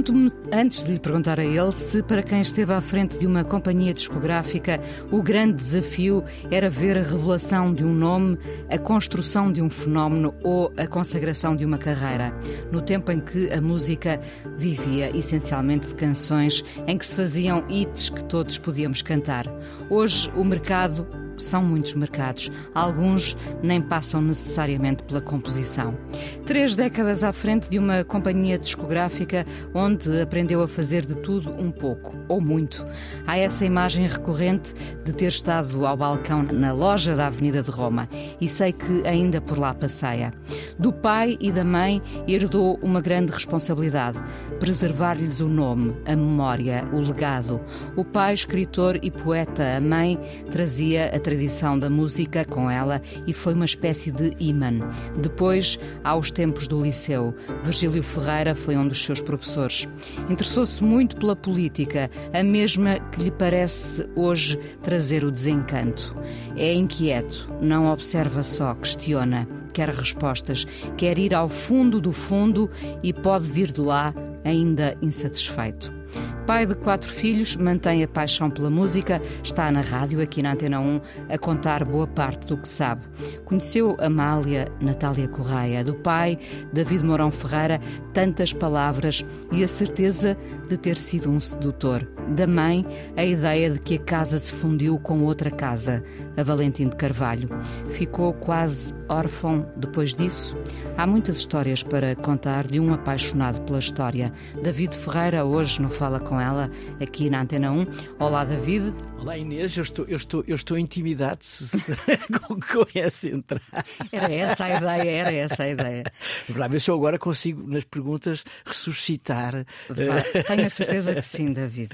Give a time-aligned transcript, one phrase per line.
[0.00, 3.44] Pergunto-me, antes de lhe perguntar a ele, se para quem esteve à frente de uma
[3.44, 8.38] companhia discográfica o grande desafio era ver a revelação de um nome,
[8.70, 12.34] a construção de um fenómeno ou a consagração de uma carreira,
[12.72, 14.18] no tempo em que a música
[14.56, 19.46] vivia essencialmente de canções em que se faziam hits que todos podíamos cantar.
[19.90, 21.06] Hoje o mercado
[21.40, 25.96] são muitos mercados, alguns nem passam necessariamente pela composição.
[26.44, 31.70] Três décadas à frente de uma companhia discográfica onde aprendeu a fazer de tudo um
[31.70, 32.86] pouco, ou muito.
[33.26, 34.74] Há essa imagem recorrente
[35.04, 38.08] de ter estado ao balcão na loja da Avenida de Roma
[38.40, 40.32] e sei que ainda por lá passeia.
[40.78, 44.18] Do pai e da mãe herdou uma grande responsabilidade:
[44.58, 47.60] preservar-lhes o nome, a memória, o legado.
[47.96, 50.18] O pai, escritor e poeta, a mãe,
[50.50, 54.80] trazia a tradição da música com ela e foi uma espécie de imã.
[55.16, 59.88] Depois, aos tempos do liceu, Virgílio Ferreira foi um dos seus professores.
[60.28, 66.16] Interessou-se muito pela política, a mesma que lhe parece hoje trazer o desencanto.
[66.56, 70.66] É inquieto, não observa só, questiona, quer respostas,
[70.96, 72.68] quer ir ao fundo do fundo
[73.04, 74.12] e pode vir de lá
[74.44, 75.99] ainda insatisfeito.
[76.46, 80.80] Pai de quatro filhos, mantém a paixão pela música, está na rádio, aqui na Antena
[80.80, 83.02] 1, a contar boa parte do que sabe.
[83.44, 86.38] Conheceu Amália Natália Correia, do pai,
[86.72, 87.80] David Mourão Ferreira,
[88.12, 90.36] tantas palavras e a certeza
[90.68, 92.08] de ter sido um sedutor.
[92.34, 96.02] Da mãe, a ideia de que a casa se fundiu com outra casa,
[96.36, 97.48] a Valentim de Carvalho.
[97.90, 100.56] Ficou quase órfão depois disso?
[100.96, 104.32] Há muitas histórias para contar de um apaixonado pela história.
[104.62, 107.84] David Ferreira, hoje no Fala Com Ela, aqui na Antena 1.
[108.18, 108.94] Olá, David.
[109.18, 109.76] Olá, Inês.
[109.76, 111.44] Eu estou, eu estou, eu estou intimidado
[112.40, 113.84] com, com essa entrada.
[114.10, 116.04] Era essa a ideia, era essa a ideia.
[116.50, 119.66] Para ver se eu agora consigo, nas perguntas, ressuscitar.
[119.90, 121.90] Vai, tenho a certeza que sim, David.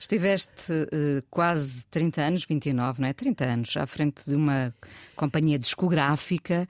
[0.00, 3.12] Estiveste uh, quase 30 anos, 29, não é?
[3.12, 4.74] 30 anos, à frente de uma
[5.14, 6.66] companhia discográfica.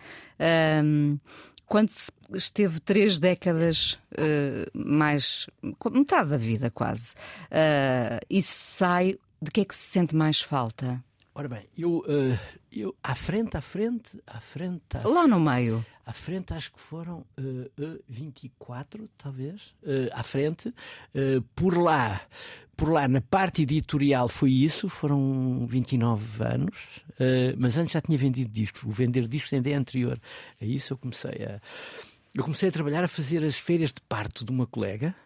[0.84, 1.19] Um,
[1.66, 1.91] quando
[2.34, 5.47] esteve três décadas uh, mais.
[5.91, 7.14] metade da vida quase.
[7.50, 11.03] Uh, e sai, de que é que se sente mais falta?
[11.37, 12.39] Ora bem, eu, uh,
[12.71, 14.97] eu à frente, à frente, à frente.
[14.97, 15.84] À Lá no meio.
[16.06, 20.69] À frente acho que foram uh, 24, talvez, uh, à frente.
[20.69, 22.21] Uh, por lá,
[22.77, 27.03] por lá, na parte editorial foi isso, foram 29 anos,
[27.59, 28.84] mas antes já tinha vendido discos.
[28.84, 30.21] O vender discos ainda é anterior
[30.62, 30.93] a isso.
[30.93, 31.61] Eu comecei a,
[32.33, 35.16] eu comecei a trabalhar, a fazer as feiras de parto de uma colega.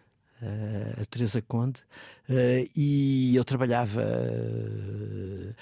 [0.41, 1.81] Uh, a Teresa Conde,
[2.29, 5.53] uh, e eu trabalhava uh,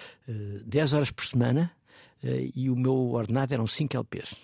[0.67, 1.71] 10 horas por semana
[2.55, 4.35] e o meu ordenado eram 5 LPs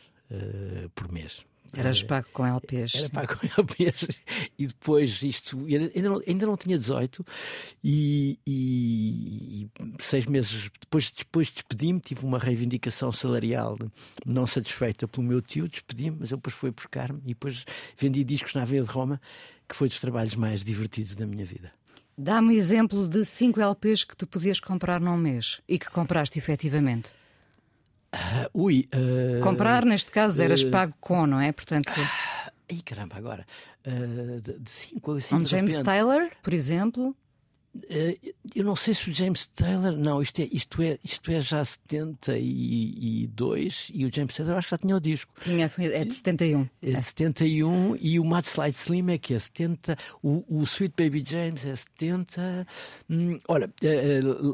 [0.96, 1.46] por mês.
[1.76, 2.96] Eras pago com LPs.
[2.96, 4.08] Era pago com LPs.
[4.58, 5.58] E depois isto.
[5.66, 7.26] Ainda não, ainda não tinha 18
[7.84, 13.78] e, e, e seis meses depois, depois despedi-me, tive uma reivindicação salarial
[14.26, 17.66] não satisfeita pelo meu tio, despedi-me, mas ele depois foi buscar-me e depois
[17.98, 19.20] vendi discos na Avenida de Roma,
[19.68, 21.72] que foi dos trabalhos mais divertidos da minha vida.
[22.18, 27.12] Dá-me exemplo de 5 LPs que tu podias comprar num mês e que compraste efetivamente.
[28.14, 31.52] Uh, ui, uh, Comprar, neste caso, eras uh, pago com, não é?
[31.52, 31.92] Portanto.
[32.72, 33.44] Ai, caramba, agora.
[33.84, 37.16] de, de cinco, assim, um James Taylor, por exemplo.
[38.56, 39.98] eu não sei se o James Taylor.
[39.98, 44.76] Não, isto é, isto é, isto é já 72 e o James Taylor acho que
[44.76, 45.34] já tinha o disco.
[45.42, 46.70] Tinha, é de 71.
[46.82, 50.94] É de 71 e o Mad Slide Slim é que é 70, o, o Sweet
[50.96, 52.68] Baby James é 70.
[53.10, 53.74] Hum, olha,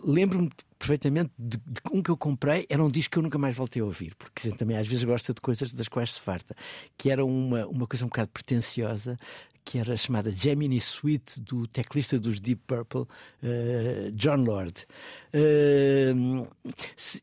[0.05, 0.49] lembro-me
[0.79, 1.59] perfeitamente de,
[1.91, 4.49] um que eu comprei, era um disco que eu nunca mais voltei a ouvir, porque
[4.51, 6.55] também às vezes gosta de coisas das quais se farta,
[6.97, 9.19] que era uma, uma coisa um bocado pretenciosa,
[9.69, 14.87] que era chamada Gemini Suite do teclista dos Deep Purple, uh, John Lord.
[15.31, 16.47] Uh,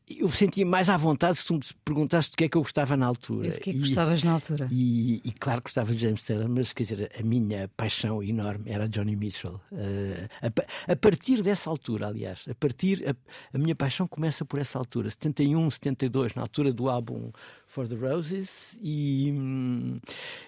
[0.09, 2.95] eu sentia mais à vontade se tu me perguntasse do que é que eu gostava
[2.95, 3.47] na altura.
[3.47, 4.69] E do que é que gostavas na altura?
[4.71, 8.71] E, e, claro que gostava de James Taylor, mas quer dizer, a minha paixão enorme
[8.71, 9.59] era Johnny Mitchell.
[9.69, 13.15] Uh, a, a, partir dessa altura, aliás, a partir a,
[13.53, 17.29] a minha paixão começa por essa altura, 71, 72, na altura do álbum
[17.67, 19.33] For the Roses e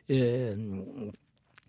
[0.09, 1.11] uh,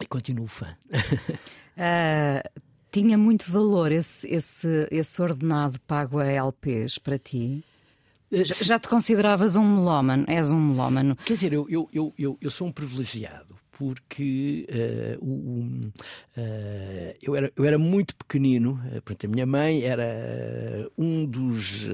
[0.01, 0.77] E continuo fã.
[0.93, 2.61] uh,
[2.91, 7.63] tinha muito valor esse, esse, esse ordenado pago a LPs para ti?
[8.33, 10.25] Já, já te consideravas um melómano?
[10.29, 11.17] És um melómano?
[11.17, 15.63] Quer dizer, eu, eu, eu, eu sou um privilegiado porque uh, o,
[16.37, 18.73] uh, eu, era, eu era muito pequenino.
[18.73, 21.89] Uh, portanto, a minha mãe era um dos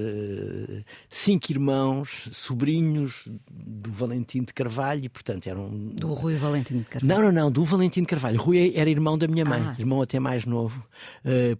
[1.09, 5.69] cinco irmãos, sobrinhos do Valentim de Carvalho, e, portanto, eram.
[5.69, 7.07] Do Rui Valentim de Carvalho?
[7.07, 8.37] Não, não, não, do Valentim de Carvalho.
[8.37, 9.75] Rui era irmão da minha mãe, ah.
[9.79, 10.85] irmão até mais novo.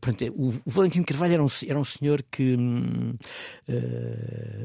[0.02, 2.54] portanto, o, o, Valentim de Carvalho era um, era um senhor que.
[2.54, 3.16] Um,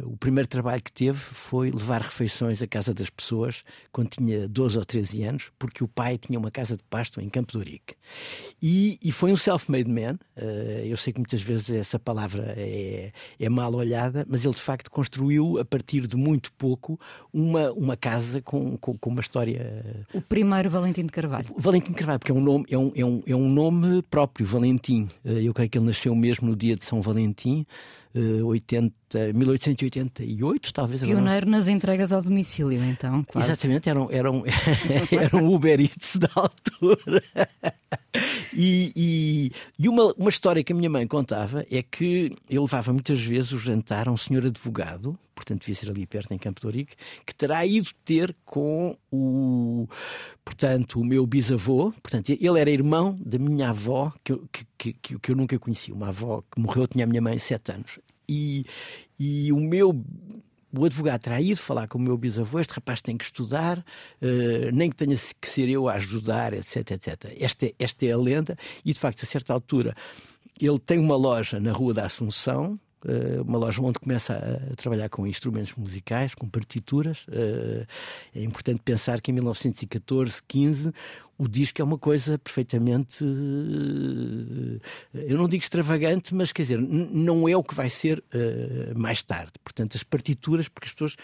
[0.06, 3.62] o primeiro trabalho que teve foi levar refeições à casa das pessoas
[3.93, 7.28] quando tinha 12 ou 13 anos porque o pai tinha uma casa de pasto em
[7.28, 7.94] Campo de Urique.
[8.60, 10.19] E, e foi um self-made man.
[10.37, 14.60] Uh, eu sei que muitas vezes essa palavra é, é mal olhada, mas ele de
[14.60, 16.99] facto construiu a partir de muito pouco
[17.32, 20.06] uma, uma casa com, com, com uma história.
[20.12, 21.46] O primeiro Valentim de Carvalho.
[21.56, 24.46] Valentim de Carvalho, porque é um nome, é um, é um, é um nome próprio,
[24.46, 25.08] Valentim.
[25.25, 27.66] Uh, eu creio que ele nasceu mesmo no dia de São Valentim.
[28.14, 28.94] 80,
[29.35, 31.00] 1888, talvez.
[31.00, 33.25] Pioneiro nas entregas ao domicílio, então.
[33.25, 33.50] Quase.
[33.50, 34.44] Exatamente, eram, eram,
[35.11, 37.23] eram Uber Eats da altura.
[38.53, 42.93] E, e, e, uma, uma história que a minha mãe contava é que eu levava
[42.93, 46.61] muitas vezes o jantar a um senhor advogado, portanto devia ser ali perto em Campo
[46.61, 46.94] de Ourique,
[47.26, 49.88] que terá ido ter com o,
[50.44, 54.37] portanto, o meu bisavô, portanto ele era irmão da minha avó, que,
[54.79, 57.73] que, que, que eu nunca conheci, uma avó que morreu, tinha a minha mãe sete
[57.73, 57.99] anos.
[58.29, 58.64] E,
[59.19, 60.05] e o meu
[60.75, 64.73] o advogado terá ido falar com o meu bisavô, este rapaz tem que estudar, uh,
[64.73, 67.37] nem que tenha que ser eu a ajudar, etc, etc.
[67.38, 69.94] Esta, esta é a lenda, e de facto, a certa altura,
[70.58, 72.81] ele tem uma loja na Rua da Assunção,
[73.46, 77.25] uma loja onde começa a, trabalhar com instrumentos musicais, com partituras.
[77.31, 77.87] Eh,
[78.34, 80.93] é importante pensar que em 1914, 15,
[81.38, 83.25] o disco é uma coisa perfeitamente.
[85.14, 88.22] Eh, eu não digo extravagante, mas quer dizer, não é o que vai ser
[88.94, 89.52] mais tarde.
[89.64, 91.16] Portanto, as partituras, porque as pessoas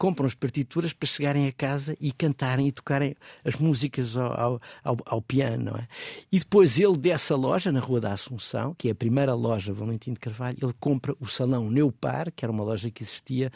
[0.00, 3.14] compram as partituras para chegarem a casa e cantarem e tocarem
[3.44, 5.76] as músicas ao, ao, ao piano.
[5.76, 5.86] É?
[6.32, 10.14] E depois ele dessa loja, na Rua da Assunção, que é a primeira loja Valentim
[10.14, 13.52] de Carvalho, ele compra o Salão Neupar, que era uma loja que existia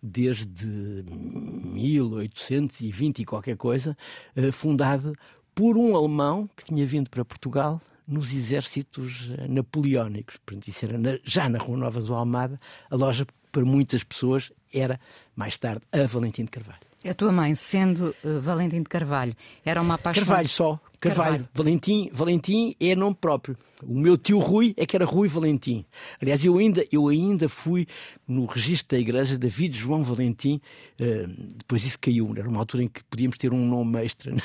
[0.00, 3.96] desde 1820 e qualquer coisa,
[4.36, 5.12] eh, fundado
[5.52, 10.36] por um alemão que tinha vindo para Portugal nos exércitos eh, napoleónicos.
[10.46, 15.00] Portanto, isso era já na Rua Nova do Almada, a loja para muitas pessoas era,
[15.34, 16.88] mais tarde, a Valentim de Carvalho.
[17.04, 19.34] A tua mãe, sendo uh, Valentim de Carvalho,
[19.64, 20.26] era uma apaixonada...
[20.26, 20.80] Carvalho só.
[21.00, 21.30] Carvalho.
[21.30, 21.48] Carvalho.
[21.54, 23.56] Valentim, Valentim é nome próprio.
[23.84, 25.86] O meu tio Rui é que era Rui Valentim.
[26.20, 27.86] Aliás, eu ainda, eu ainda fui
[28.26, 30.60] no registro da igreja David João Valentim.
[31.00, 32.34] Uh, depois isso caiu.
[32.36, 34.40] Era uma altura em que podíamos ter um nome extra na,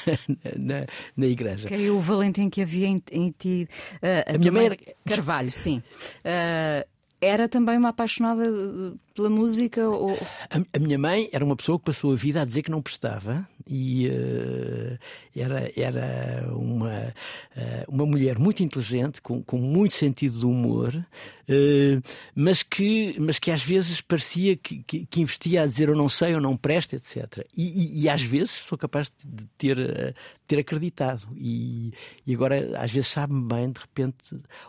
[0.56, 0.86] na,
[1.18, 1.68] na igreja.
[1.68, 3.68] Caiu o Valentim que havia em, em ti.
[3.96, 4.78] Uh, a, a minha mãe era...
[5.08, 5.82] Carvalho, sim.
[6.20, 6.88] Uh,
[7.24, 9.88] era também uma apaixonada eh, pela música?
[9.88, 10.14] Ou...
[10.50, 12.82] A, a, minha mãe era uma pessoa que passou a vida a dizer que não
[12.82, 15.00] prestava e uh,
[15.36, 17.14] era, era uma,
[17.56, 23.40] uh, uma mulher muito inteligente, com, com muito sentido de humor, uh, mas, que, mas
[23.40, 26.58] que às vezes parecia que, que, que, investia a dizer eu não sei, eu não
[26.58, 27.46] presto, etc.
[27.56, 31.28] E, e, e às vezes sou capaz de ter, ter acreditado.
[31.36, 31.94] E,
[32.28, 34.16] e agora às vezes sabe-me bem, de repente,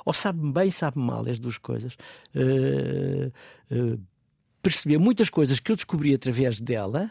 [0.05, 1.97] ou sabe-me bem, sabe-me mal, as duas coisas.
[4.63, 7.11] perceber muitas coisas que eu descobri através dela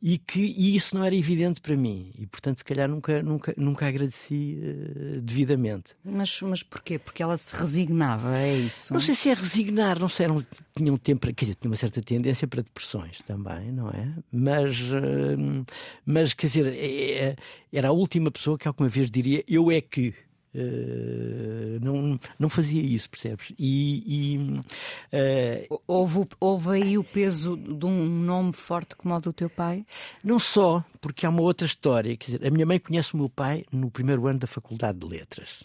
[0.00, 2.12] e que e isso não era evidente para mim.
[2.18, 5.94] E portanto se calhar nunca nunca nunca agradeci uh, devidamente.
[6.04, 6.98] Mas mas porquê?
[6.98, 8.92] Porque ela se resignava é isso?
[8.92, 10.42] Não sei se é resignar não sei era um,
[10.76, 14.14] tinha um tempo dizer, tinha uma certa tendência para depressões também não é?
[14.30, 15.66] Mas uh,
[16.06, 17.36] mas quer dizer é, é,
[17.72, 20.14] era a última pessoa que alguma vez diria eu é que
[20.54, 23.52] Uh, não, não fazia isso, percebes?
[23.58, 29.32] E, e uh, houve, houve aí o peso de um nome forte como o do
[29.32, 29.84] teu pai?
[30.24, 32.16] Não só, porque há uma outra história.
[32.16, 35.06] Quer dizer, a minha mãe conhece o meu pai no primeiro ano da Faculdade de
[35.06, 35.62] Letras.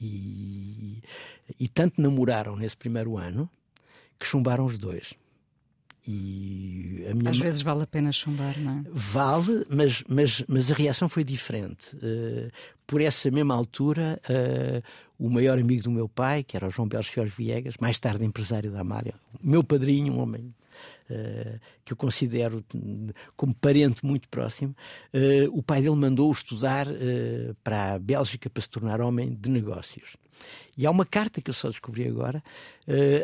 [0.00, 1.02] E,
[1.58, 3.50] e tanto namoraram nesse primeiro ano
[4.18, 5.14] que chumbaram os dois.
[6.06, 8.82] E a minha Às vezes vale a pena chumbar, não é?
[8.90, 11.94] Vale, mas, mas, mas a reação foi diferente.
[11.96, 12.50] Uh,
[12.86, 14.82] por essa mesma altura, uh,
[15.18, 18.70] o maior amigo do meu pai, que era o João Belchior Viegas, mais tarde empresário
[18.70, 20.54] da Amália, meu padrinho, um homem
[21.84, 22.62] que eu considero
[23.36, 24.74] como parente muito próximo,
[25.14, 26.86] uh, o pai dele mandou-o estudar
[27.64, 30.16] para a Bélgica para se tornar homem de negócios.
[30.76, 32.42] E há uma carta que eu só descobri agora,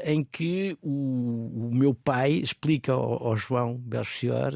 [0.04, 4.52] em que o, meu pai explica ao, ao João Belchior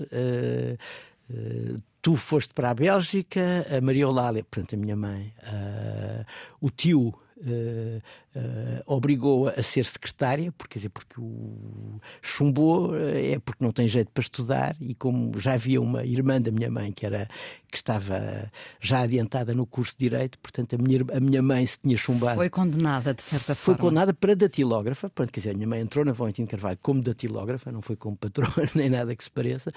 [2.02, 6.24] tu foste para a Bélgica, a Maria Eulália, portanto, a minha mãe, uh,
[6.60, 8.02] o tio Uh,
[8.34, 13.86] uh, obrigou-a a ser secretária, porque, quer dizer, porque o chumbou, é porque não tem
[13.86, 17.28] jeito para estudar, e como já havia uma irmã da minha mãe que, era,
[17.70, 21.78] que estava já adiantada no curso de Direito, portanto a minha, a minha mãe se
[21.78, 22.36] tinha chumbado.
[22.36, 23.78] Foi condenada, de certa foi forma.
[23.78, 27.02] Foi condenada para datilógrafa, portanto, quer dizer, a minha mãe entrou na Valentina Carvalho como
[27.02, 29.72] datilógrafa, não foi como patrona, nem nada que se pareça.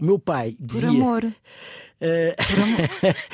[0.00, 0.80] Meu pai dizia...
[0.80, 1.24] Por amor.
[1.24, 2.34] Uh...
[2.46, 2.78] Por, amor.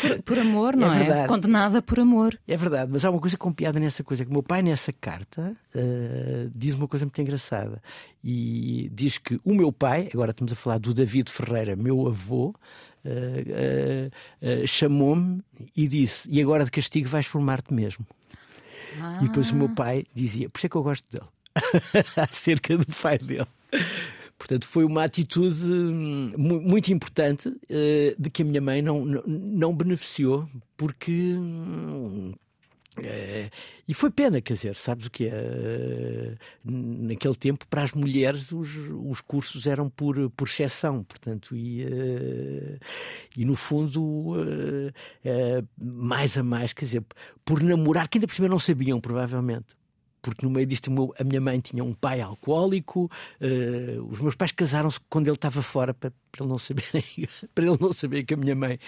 [0.00, 1.22] Por, por amor, não é?
[1.22, 1.26] é?
[1.26, 2.38] Condenada por amor.
[2.48, 4.92] É verdade, mas há uma coisa com piada nessa coisa, que o meu pai nessa
[4.92, 7.80] carta uh, diz uma coisa muito engraçada.
[8.24, 12.54] E diz que o meu pai, agora estamos a falar do David Ferreira, meu avô,
[13.04, 15.42] uh, chamou-me
[15.76, 18.04] e disse, e agora de castigo vais formar-te mesmo.
[19.00, 19.20] Ah.
[19.22, 21.26] E depois o meu pai dizia, por isso é que eu gosto dele.
[22.16, 23.46] Acerca do pai dele.
[24.38, 27.56] Portanto, foi uma atitude hum, muito importante uh,
[28.18, 31.32] de que a minha mãe não, não beneficiou, porque.
[32.98, 33.50] Uh,
[33.86, 35.32] e foi pena, quer dizer, sabes o que é?
[35.32, 38.68] Uh, naquele tempo, para as mulheres, os,
[39.04, 41.86] os cursos eram por, por exceção, portanto, e,
[43.36, 44.92] e no fundo,
[45.78, 47.04] mais a mais, quer dizer,
[47.44, 49.76] por namorar, que ainda por cima não sabiam, provavelmente
[50.30, 54.52] porque no meio disto a minha mãe tinha um pai alcoólico, uh, os meus pais
[54.52, 56.84] casaram-se quando ele estava fora para, para ele não saber
[57.54, 58.78] para ele não saber que a minha mãe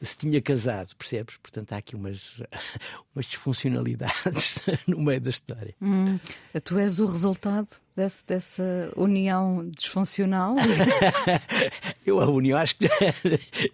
[0.00, 1.36] se tinha casado, percebes?
[1.38, 2.40] Portanto há aqui umas
[3.14, 5.74] umas disfuncionalidades no meio da história.
[5.80, 6.18] Hum,
[6.62, 10.54] tu és o resultado desse, dessa união disfuncional?
[12.06, 12.86] eu a união acho que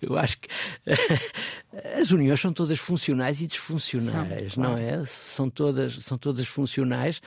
[0.00, 0.48] eu acho que
[2.00, 5.04] as uniões são todas funcionais e disfuncionais, são, não é?
[5.04, 7.20] São todas, são todas funcionais.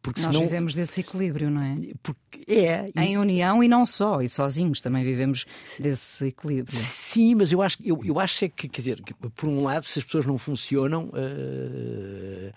[0.00, 0.44] Porque Nós senão...
[0.46, 1.76] vivemos desse equilíbrio, não é?
[2.02, 2.90] Porque é.
[2.94, 3.00] E...
[3.00, 5.44] Em união e não só, e sozinhos também vivemos
[5.78, 6.76] desse equilíbrio.
[6.76, 9.84] Sim, mas eu acho, eu, eu acho é que, quer dizer, que, por um lado,
[9.84, 12.48] se as pessoas não funcionam, uh,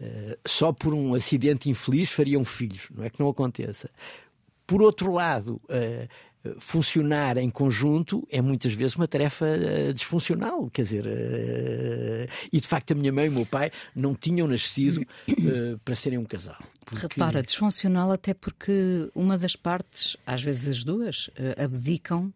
[0.00, 3.90] uh, só por um acidente infeliz fariam filhos, não é que não aconteça.
[4.66, 6.08] Por outro lado, uh,
[6.58, 12.66] funcionar em conjunto é muitas vezes uma tarefa uh, disfuncional, quer dizer, uh, e de
[12.66, 15.06] facto a minha mãe e o meu pai não tinham nascido
[15.84, 16.62] para serem um casal.
[16.84, 17.06] Porque...
[17.18, 22.32] Repara, disfuncional até porque uma das partes, às vezes as duas, abdicam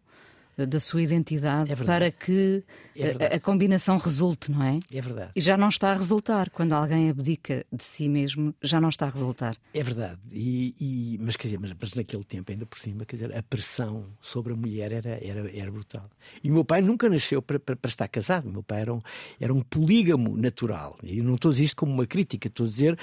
[0.65, 2.63] da sua identidade é para que
[2.95, 4.79] é a, combinação resulte, não é?
[4.91, 5.31] É verdade.
[5.35, 6.49] E já não está a resultar.
[6.49, 9.55] Quando alguém abdica de si mesmo, já não está a resultar.
[9.73, 10.19] É verdade.
[10.31, 13.41] E, e mas, quer dizer, mas, mas, naquele tempo, ainda por cima, quer dizer, a
[13.41, 16.09] pressão sobre a mulher era, era, era brutal.
[16.43, 18.47] E o meu pai nunca nasceu para, para, para estar casado.
[18.47, 19.01] O meu pai era um,
[19.39, 20.97] era um polígamo natural.
[21.03, 22.99] E não estou a dizer isto como uma crítica, estou a dizer.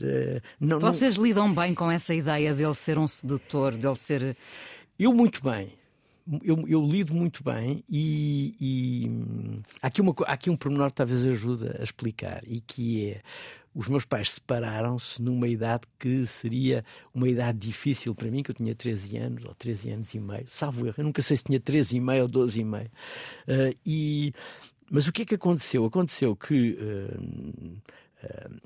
[0.00, 1.24] Uh, não, Vocês não...
[1.24, 4.36] lidam bem com essa ideia dele ser um sedutor, dele ser.
[4.98, 5.72] Eu muito bem
[6.42, 10.88] eu, eu, lido muito bem e, e hum, há, aqui uma, há aqui um pormenor
[10.88, 13.20] que talvez ajude a explicar e que é
[13.74, 18.54] os meus pais separaram-se numa idade que seria uma idade difícil para mim, que eu
[18.54, 21.58] tinha 13 anos ou 13 anos e meio, salvo erro, eu nunca sei se tinha
[21.58, 22.90] 13 e meio ou 12 e meio.
[23.48, 24.32] Uh, e,
[24.88, 25.84] mas o que é que aconteceu?
[25.84, 27.20] Aconteceu que uh,
[28.22, 28.60] uh,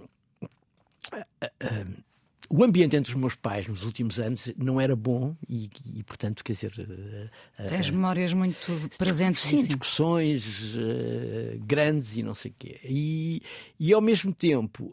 [2.50, 6.42] o ambiente entre os meus pais nos últimos anos não era bom e, e portanto,
[6.42, 6.72] quer dizer.
[6.78, 9.42] Uh, Tens uh, memórias muito presentes.
[9.42, 12.80] Sim, discussões uh, grandes e não sei o quê.
[12.84, 13.42] E,
[13.78, 14.92] e ao mesmo tempo,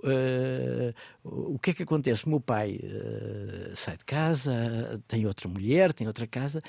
[1.24, 2.26] o que é que acontece?
[2.26, 2.80] O meu pai
[3.76, 6.62] sai de casa, tem outra mulher, tem outra casa.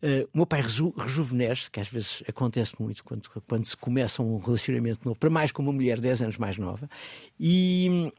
[0.00, 4.22] Uh, o meu pai reju rejuvenesce, que às vezes acontece muito quando, quando se começa
[4.22, 6.88] um relacionamento novo, para mais com uma mulher 10 anos mais nova,
[7.38, 8.12] e,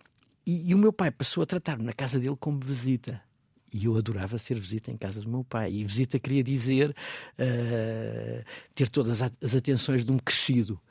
[0.49, 3.21] e, e, o meu pai passou a tratar-me na casa dele como visita.
[3.71, 5.71] E eu adorava ser visita em casa do meu pai.
[5.71, 10.81] E visita queria dizer uh, ter todas as atenções de um crescido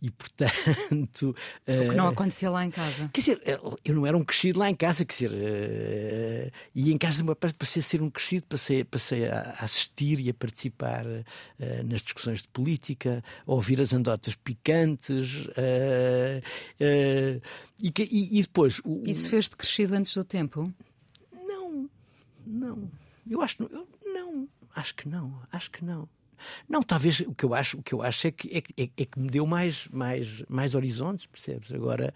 [0.00, 1.34] e portanto.
[1.66, 3.10] O que não eh, acontecia lá em casa.
[3.12, 3.42] Quer dizer,
[3.84, 7.24] eu não era um crescido lá em casa, quer dizer, uh, e em casa do
[7.24, 11.04] meu pai passei a ser um crescido, passei, passei a assistir e a participar
[11.84, 15.48] nas discussões de política, a ouvir as andotas picantes.
[16.78, 18.80] E, e, e, depois.
[18.84, 20.72] O, Isso fez-te crescido antes do tempo?
[21.32, 21.88] Não,
[22.46, 22.90] não.
[23.28, 23.62] Eu acho.
[23.64, 26.08] Eu, não, acho que não, acho que não.
[26.68, 29.04] Não, talvez o que eu acho, o que eu acho é que, é, é, é
[29.04, 31.72] que me deu mais, mais, mais horizontes, percebes?
[31.72, 32.12] Agora,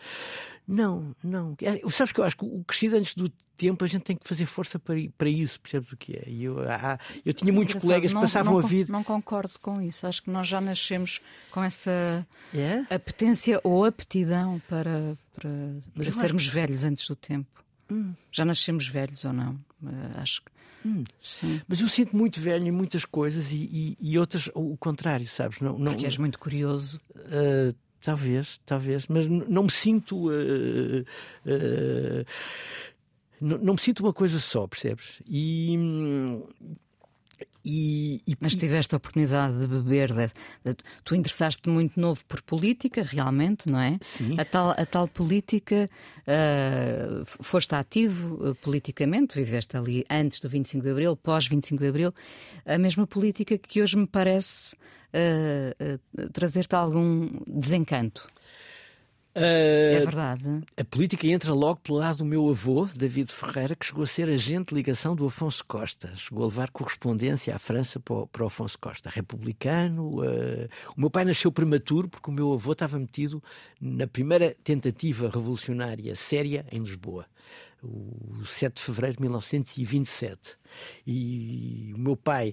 [0.66, 1.56] não, não.
[1.62, 4.26] É, sabes que eu acho que o crescido antes do tempo a gente tem que
[4.26, 6.24] fazer força para, para isso, percebes o que é?
[6.26, 8.92] E eu, há, eu tinha muitos colegas que passavam não, a vida.
[8.92, 10.06] Não concordo com isso.
[10.06, 12.86] Acho que nós já nascemos com essa yeah?
[12.88, 15.50] apetência ou aptidão para, para,
[15.94, 16.52] para sermos acho...
[16.52, 17.64] velhos antes do tempo.
[17.90, 18.14] Hum.
[18.30, 19.58] Já nascemos velhos ou não?
[19.82, 20.50] Uh, acho que.
[20.86, 21.04] Hum.
[21.22, 21.60] Sim.
[21.68, 25.60] Mas eu sinto muito velho em muitas coisas e, e, e outras o contrário, sabes?
[25.60, 27.00] Não, não, Porque és muito curioso.
[27.14, 30.28] Uh, talvez, talvez, mas não me sinto.
[30.28, 31.02] Uh,
[31.46, 32.24] uh,
[33.40, 35.22] não, não, me sinto uma coisa só, percebes?
[35.26, 35.76] E.
[37.64, 40.26] E, e, Mas tiveste a oportunidade de beber, de,
[40.64, 43.98] de, tu interessaste muito novo por política, realmente, não é?
[44.00, 44.36] Sim.
[44.38, 45.90] A tal, a tal política,
[46.22, 51.88] uh, foste ativo uh, politicamente, viveste ali antes do 25 de Abril, pós 25 de
[51.88, 52.14] Abril,
[52.64, 58.26] a mesma política que hoje me parece uh, trazer-te algum desencanto.
[59.34, 60.44] É verdade.
[60.76, 64.28] A política entra logo pelo lado do meu avô, David Ferreira, que chegou a ser
[64.28, 66.12] agente de ligação do Afonso Costa.
[66.16, 69.08] Chegou a levar correspondência à França para o, para o Afonso Costa.
[69.08, 70.20] Republicano.
[70.20, 73.42] Uh, o meu pai nasceu prematuro porque o meu avô estava metido
[73.80, 77.26] na primeira tentativa revolucionária séria em Lisboa.
[77.82, 80.56] O 7 de fevereiro de 1927.
[81.06, 82.52] E o meu pai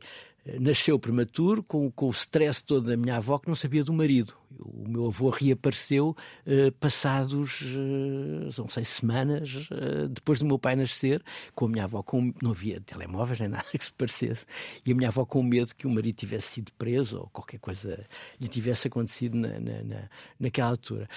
[0.60, 4.34] nasceu prematuro, com, com o stress todo da minha avó, que não sabia do marido.
[4.60, 10.76] O meu avô reapareceu uh, passados, uh, não sei, semanas uh, depois do meu pai
[10.76, 11.24] nascer,
[11.54, 14.46] com a minha avó, com, não havia telemóveis nem nada que se parecesse,
[14.86, 18.06] e a minha avó com medo que o marido tivesse sido preso ou qualquer coisa
[18.40, 21.08] lhe tivesse acontecido na, na, na naquela altura.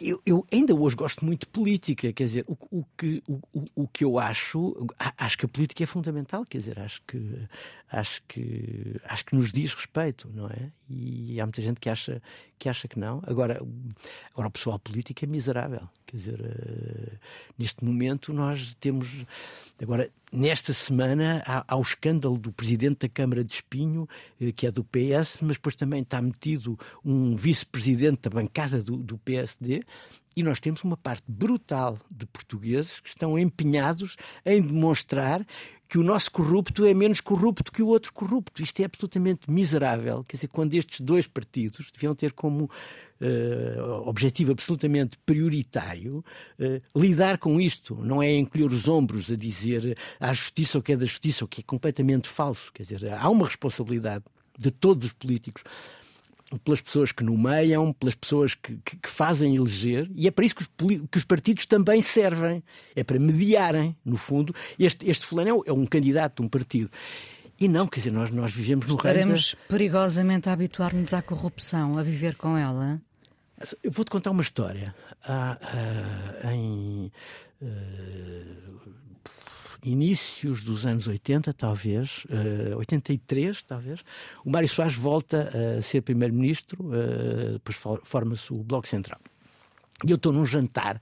[0.00, 3.40] Eu, eu, ainda hoje gosto muito de política, quer dizer, o, o que, o,
[3.74, 4.76] o, que eu acho,
[5.18, 7.48] acho que a política é fundamental, quer dizer, acho que,
[7.90, 10.70] acho que, acho que nos diz respeito, não é?
[10.88, 12.22] E há muita gente que acha
[12.62, 13.20] que, acha que não.
[13.26, 13.60] Agora,
[14.32, 17.18] agora o pessoal político é miserável, quer dizer, uh,
[17.58, 19.26] neste momento nós temos,
[19.80, 24.08] agora, nesta semana há, há, o escândalo do presidente da Câmara de Espinho,
[24.40, 28.96] uh, que é do PS, mas depois também está metido um vice-presidente da bancada do,
[28.96, 29.82] do PSD,
[30.36, 34.16] e nós temos uma parte brutal de portugueses que estão empenhados
[34.46, 35.44] em demonstrar
[35.92, 38.62] que o nosso corrupto é menos corrupto que o outro corrupto.
[38.62, 40.24] Isto é absolutamente miserável.
[40.24, 46.24] Quer dizer, quando estes dois partidos deviam ter como uh, objetivo absolutamente prioritário
[46.58, 50.92] uh, lidar com isto, não é encolher os ombros a dizer à justiça o que
[50.92, 52.72] é da justiça, o que é completamente falso.
[52.72, 54.24] Quer dizer, há uma responsabilidade
[54.58, 55.62] de todos os políticos
[56.58, 60.54] pelas pessoas que nomeiam, pelas pessoas que, que, que fazem eleger, e é para isso
[60.54, 60.68] que os,
[61.10, 62.62] que os, partidos também servem.
[62.94, 64.54] É para mediarem, no fundo.
[64.78, 66.90] Este, este fulano é, é um candidato de um partido.
[67.60, 69.68] E não, quer dizer, nós, nós vivemos no Estaremos da...
[69.68, 73.00] perigosamente a habituar-nos à corrupção, a viver com ela?
[73.82, 74.94] Eu vou-te contar uma história.
[75.24, 77.12] Ah, ah, em.
[77.62, 78.72] Ah,
[79.82, 84.00] inícios dos anos 80, talvez, uh, 83, talvez,
[84.44, 89.20] o Mário Soares volta a ser primeiro-ministro, uh, depois forma-se o Bloco Central.
[90.06, 91.00] E eu estou num jantar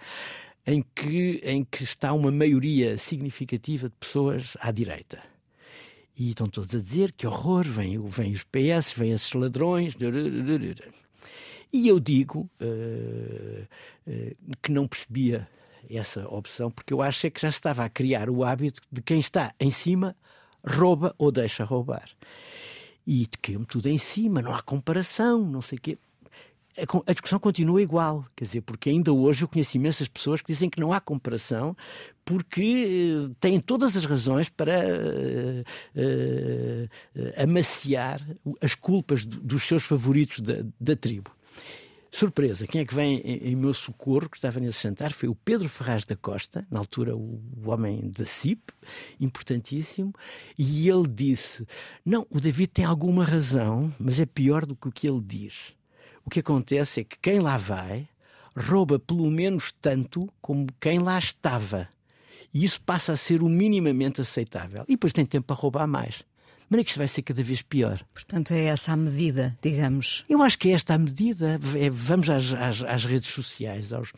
[0.66, 5.18] em que, em que está uma maioria significativa de pessoas à direita.
[6.16, 9.94] E estão todos a dizer que horror, vêm vem os PS, vêm esses ladrões.
[11.72, 13.66] E eu digo uh,
[14.06, 15.48] uh, que não percebia
[15.88, 19.02] essa opção, porque eu acho é que já se estava a criar o hábito de
[19.02, 20.16] quem está em cima
[20.66, 22.10] rouba ou deixa roubar.
[23.06, 25.98] E caiu-me tudo em cima, não há comparação, não sei o quê.
[27.06, 30.70] A, discussão continua igual, quer dizer, porque ainda hoje eu conheço imensas pessoas que dizem
[30.70, 31.76] que não há comparação
[32.24, 35.60] porque uh, têm todas as razões para uh,
[35.96, 38.20] uh, amaciar
[38.60, 41.32] as culpas dos seus favoritos da, da tribo.
[42.12, 45.34] Surpresa, quem é que vem em, em, meu socorro, que estava nesse jantar, foi o
[45.34, 48.72] Pedro Ferraz da Costa, na altura o, o homem da CIP,
[49.20, 50.12] importantíssimo,
[50.58, 51.64] e ele disse:
[52.04, 55.72] Não, o David tem alguma razão, mas é pior do que o que ele diz.
[56.24, 58.08] O que acontece é que quem lá vai
[58.56, 61.88] rouba pelo menos tanto como quem lá estava.
[62.52, 64.84] E isso passa a ser o minimamente aceitável.
[64.88, 66.24] E depois tem tempo para roubar mais
[66.70, 68.00] maneira que isto vai ser cada vez pior.
[68.14, 70.24] Portanto, é essa a medida, digamos.
[70.28, 71.58] Eu acho que é esta a medida.
[71.76, 74.12] É, vamos às, às, às, redes sociais, aos,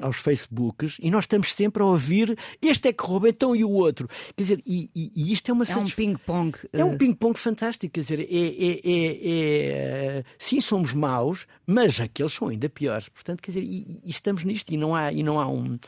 [0.00, 3.70] aos Facebooks, e nós estamos sempre a ouvir este é que rouba, então e o
[3.70, 4.06] outro.
[4.36, 6.58] Quer dizer, e, e, e isto é uma É um ping-pong.
[6.72, 7.94] É um eh, ping-pong fantástico.
[7.94, 13.08] Quer dizer, é, é, é, é, sim, somos maus, mas aqueles são ainda piores.
[13.08, 15.78] Portanto, quer dizer, e, e estamos nisto e não há, e não há um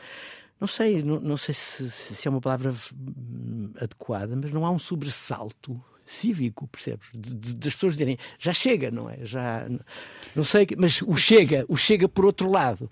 [0.59, 4.71] não sei, não, não sei se, se, é uma palavra hum, adequada, mas não há
[4.71, 7.07] um sobressalto cívico, percebes?
[7.13, 9.19] Das pessoas dizerem já chega, não é?
[9.23, 9.67] Já
[10.35, 12.89] não sei, mas o chega, o chega por outro lado.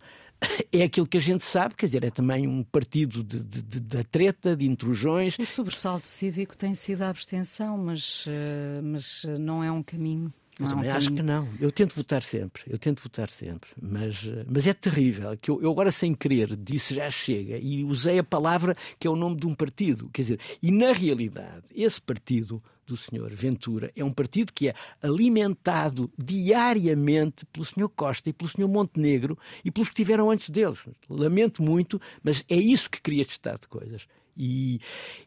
[0.71, 4.04] É aquilo que a gente sabe, quer dizer, é também um partido de, de, de,
[4.04, 5.39] treta, de intrusões.
[5.39, 10.32] O sobressalto cívico tem sido a abstenção, mas, eh, mas não é um caminho.
[10.60, 11.47] Eu Não, um acho que não.
[11.60, 15.62] Eu tento votar sempre, eu tento votar sempre, mas, eh, mas é terrível que eu,
[15.62, 19.36] eu agora sem querer disse já chega e usei a palavra que é o nome
[19.36, 24.12] de um partido, quer dizer, e na realidade esse partido do senhor Ventura é um
[24.13, 29.95] partido que é alimentado diariamente pelo senhor Costa e pelo senhor Montenegro e pelos que
[29.95, 30.80] tiveram antes deles.
[31.10, 34.08] Lamento muito, mas é isso que cria este estado de coisas.
[34.38, 34.80] E,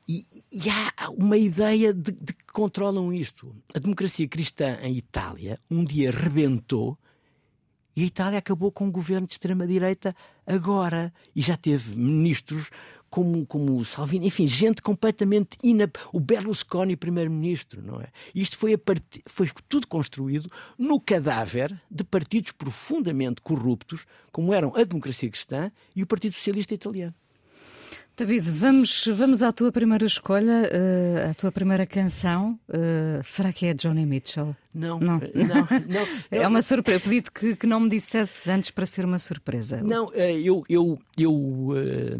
[0.06, 3.54] e- e há uma ideia de, de que controlam isto.
[3.74, 6.98] A democracia cristã em Itália um dia rebentou
[7.96, 10.14] e a Itália acabou com um governo de extrema-direita
[10.46, 11.12] agora.
[11.34, 12.70] E já teve ministros
[13.10, 15.96] como, como o Salvini, enfim, gente completamente inap...
[16.12, 18.08] O Berlusconi, primeiro-ministro, não é?
[18.34, 19.22] Isto foi, a parti...
[19.26, 26.02] foi tudo construído no cadáver de partidos profundamente corruptos, como eram a democracia cristã e
[26.02, 27.14] o Partido Socialista Italiano.
[28.16, 32.58] David, vamos, vamos à tua primeira escolha, eh, à tua primeira canção.
[32.68, 34.56] Eh, será que é Johnny Mitchell?
[34.74, 35.18] Não, Não.
[35.22, 35.54] eh, não,
[35.86, 36.06] não.
[36.28, 36.98] É uma surpresa.
[37.00, 39.80] Pedi-te que, que não me dissesses antes para ser uma surpresa.
[39.84, 42.18] Não, eu, eu, eu, eh,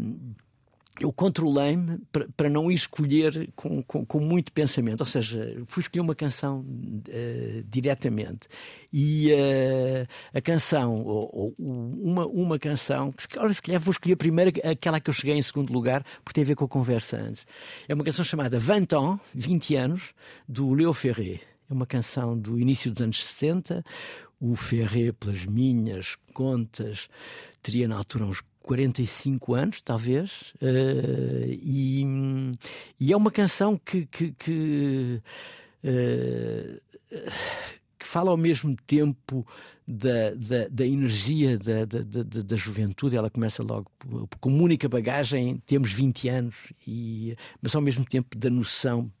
[0.99, 1.99] eu controlei-me
[2.35, 5.01] para, não escolher com, com, com muito pensamento.
[5.01, 6.65] Ou seja, fui escolher uma canção
[7.07, 8.47] eh, diretamente.
[8.91, 13.91] E eh, a canção, ou, ou uma, uma canção, que se calhar, se calhar vou
[13.91, 16.67] escolher primeiro aquela que eu cheguei em segundo lugar, porque tem a ver com a
[16.69, 17.45] conversa antes.
[17.87, 20.13] É uma canção chamada 20 ans, 20 anos,
[20.47, 21.39] do Leo Ferré.
[21.69, 23.85] É uma canção do início dos anos 60.
[24.41, 27.09] O Ferré, pelas minhas contas,
[27.61, 30.53] teria na altura uns 45 anos, talvez.
[30.61, 32.03] eh, e,
[32.99, 34.05] e é uma canção que.
[34.05, 35.21] que, que,
[35.83, 36.79] eh,
[37.97, 39.45] que fala ao mesmo tempo
[39.85, 42.01] da, da, da energia da, da,
[42.43, 43.17] da, juventude.
[43.17, 46.55] Ela começa logo por- com única bagagem, temos 20 anos,
[46.87, 49.11] e, mas ao mesmo tempo da noção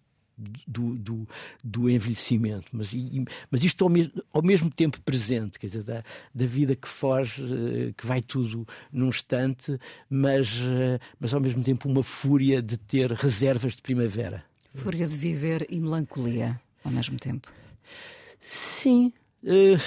[0.67, 1.27] do, do,
[1.63, 6.03] do envelhecimento, mas, e- mas isto ao, mes- ao mesmo tempo presente, quer dizer, da,
[6.33, 9.77] da vida que foge, eh, que vai tudo num instante,
[10.09, 14.43] mas, eh, mas ao mesmo tempo uma fúria de ter reservas de primavera.
[14.73, 17.51] Fúria de viver e melancolia ao mesmo tempo.
[18.39, 19.11] Sim.
[19.45, 19.77] Eh,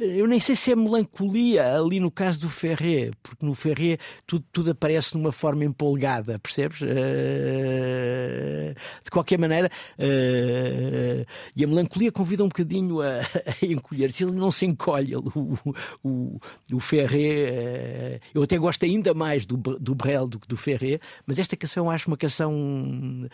[0.00, 4.44] eu nem sei se é melancolia ali no caso do Ferré, porque no Ferré tudo,
[4.52, 6.80] tudo aparece de uma forma empolgada, percebes?
[6.82, 11.24] Eh, de qualquer maneira, eh,
[11.56, 13.20] e a melancolia convida um bocadinho a,
[13.62, 14.24] a encolher-se.
[14.24, 15.58] Ele não se encolhe, o,
[16.04, 16.38] o,
[16.72, 18.20] o Ferré.
[18.34, 21.86] eu até gosto ainda mais do, do Brel do que do Ferré, mas esta canção
[21.86, 23.28] eu acho uma canção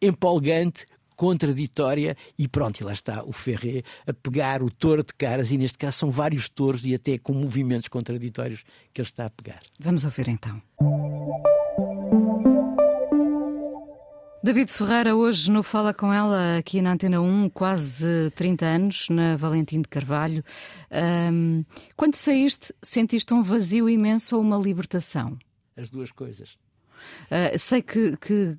[0.00, 5.50] empolgante contraditória e pronto, e lá está o Ferré a pegar o touro de caras
[5.50, 9.30] e neste caso são vários touros e até com movimentos contraditórios que ele está a
[9.30, 9.60] pegar.
[9.78, 10.60] Vamos ouvir então.
[14.44, 19.36] David Ferreira, hoje no Fala Com Ela, aqui na Antena 1, quase 30 anos, na
[19.36, 20.44] Valentim de Carvalho.
[20.90, 21.64] Ahm,
[21.96, 25.38] quando saíste, sentiste um vazio imenso ou uma libertação?
[25.74, 26.58] As duas coisas.
[27.30, 28.56] Uh, sei que, que, uh,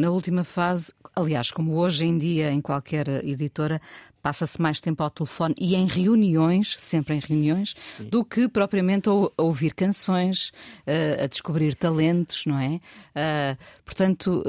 [0.00, 3.80] na última fase, aliás, como hoje em dia em qualquer editora,
[4.22, 7.74] passa-se mais tempo ao telefone e em reuniões, sempre em reuniões,
[8.10, 10.48] do que propriamente a, ou- a ouvir canções,
[10.86, 12.80] uh, a descobrir talentos, não é?
[13.84, 14.42] Portanto,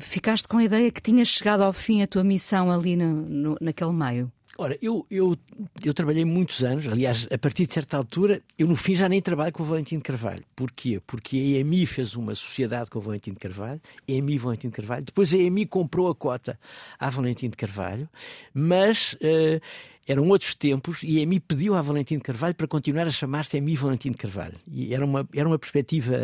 [0.00, 3.56] ficaste com a ideia que tinhas chegado ao fim a tua missão ali no, no-
[3.60, 4.30] naquele meio.
[4.56, 5.36] Ora, eu, eu,
[5.84, 9.20] eu trabalhei muitos anos, aliás, a partir de certa altura, eu no fim já nem
[9.20, 10.44] trabalho com o Valentim de Carvalho.
[10.54, 11.00] Porquê?
[11.04, 15.04] Porque a EMI fez uma sociedade com o Valentim de Carvalho, EMI Valentim de Carvalho,
[15.04, 16.58] depois a EMI comprou a cota
[17.00, 18.08] à de Carvalho,
[18.52, 19.60] mas eh,
[20.06, 23.56] eram outros tempos e a EMI pediu à Valentim de Carvalho para continuar a chamar-se
[23.56, 24.54] EMI Valentim de Carvalho.
[24.70, 26.14] E era uma, era uma perspectiva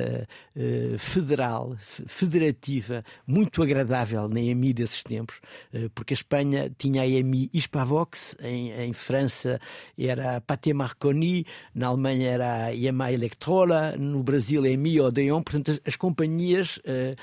[0.56, 5.40] eh, federal, fe- federativa, muito agradável na EMI desses tempos,
[5.72, 9.58] eh, porque a Espanha tinha a EMI Hispavox, em, em França
[9.98, 15.42] era a Pathé Marconi, na Alemanha era a EMA Electrola, no Brasil a EMI Odeon,
[15.42, 17.14] portanto as, as companhias eh,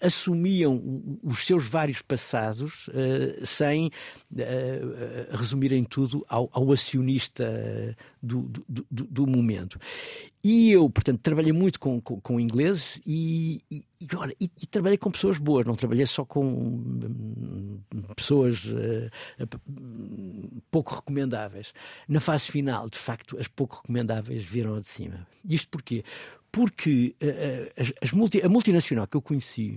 [0.00, 0.82] assumiam
[1.22, 2.88] os seus vários passados
[3.44, 3.90] sem
[5.32, 9.78] resumirem tudo ao, ao acionista eh, do, do, do- do momento.
[10.42, 13.84] E eu, portanto, trabalhei muito com, com, com ingleses e, e,
[14.40, 17.80] e, e- trabalhei com pessoas boas, não trabalhei só com hum,
[18.14, 19.10] pessoas eh,
[20.70, 21.72] pouco recomendáveis.
[22.08, 25.26] Na fase final, de facto, as pouco recomendáveis viram de cima.
[25.48, 26.04] Isto porquê?
[26.52, 29.76] Porque eh, as, as multi- a multinacional que eu conheci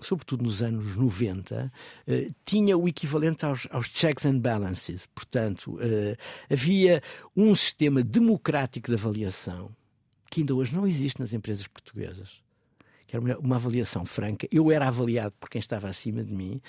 [0.00, 1.72] sobretudo nos anos 90,
[2.06, 5.06] eh, tinha o equivalente aos, aos checks and balances.
[5.14, 6.16] Portanto, eh,
[6.50, 7.02] havia
[7.36, 9.70] um sistema democrático de avaliação
[10.30, 12.42] que ainda hoje não existe nas empresas portuguesas.
[13.06, 14.46] Que era uma, avaliação franca.
[14.52, 16.60] Eu era avaliado por quem estava acima de mim.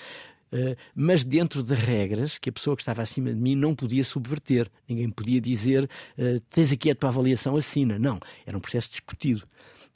[0.52, 4.02] Uh, mas dentro de regras que a pessoa que estava acima de mim não podia
[4.02, 4.68] subverter.
[4.88, 7.98] Ninguém podia dizer uh, tens aqui a tua avaliação, assina.
[7.98, 9.46] Não, era um processo discutido.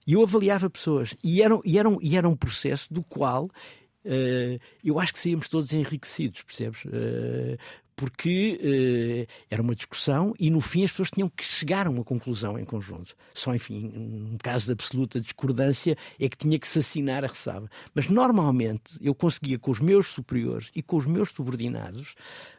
[0.07, 1.15] E eu avaliava pessoas.
[1.23, 5.49] E era, e era, e era um processo do qual uh, eu acho que saíamos
[5.49, 6.85] todos enriquecidos, percebes?
[6.85, 7.59] Uh,
[7.97, 12.05] porque uh, era uma discussão e no fim as pessoas tinham que chegar a uma
[12.05, 13.15] conclusão em conjunto.
[13.33, 17.69] Só, enfim, um caso de absoluta discordância é que tinha que se assinar a ressaba.
[17.95, 22.15] Mas normalmente eu conseguia com os meus superiores e com os meus subordinados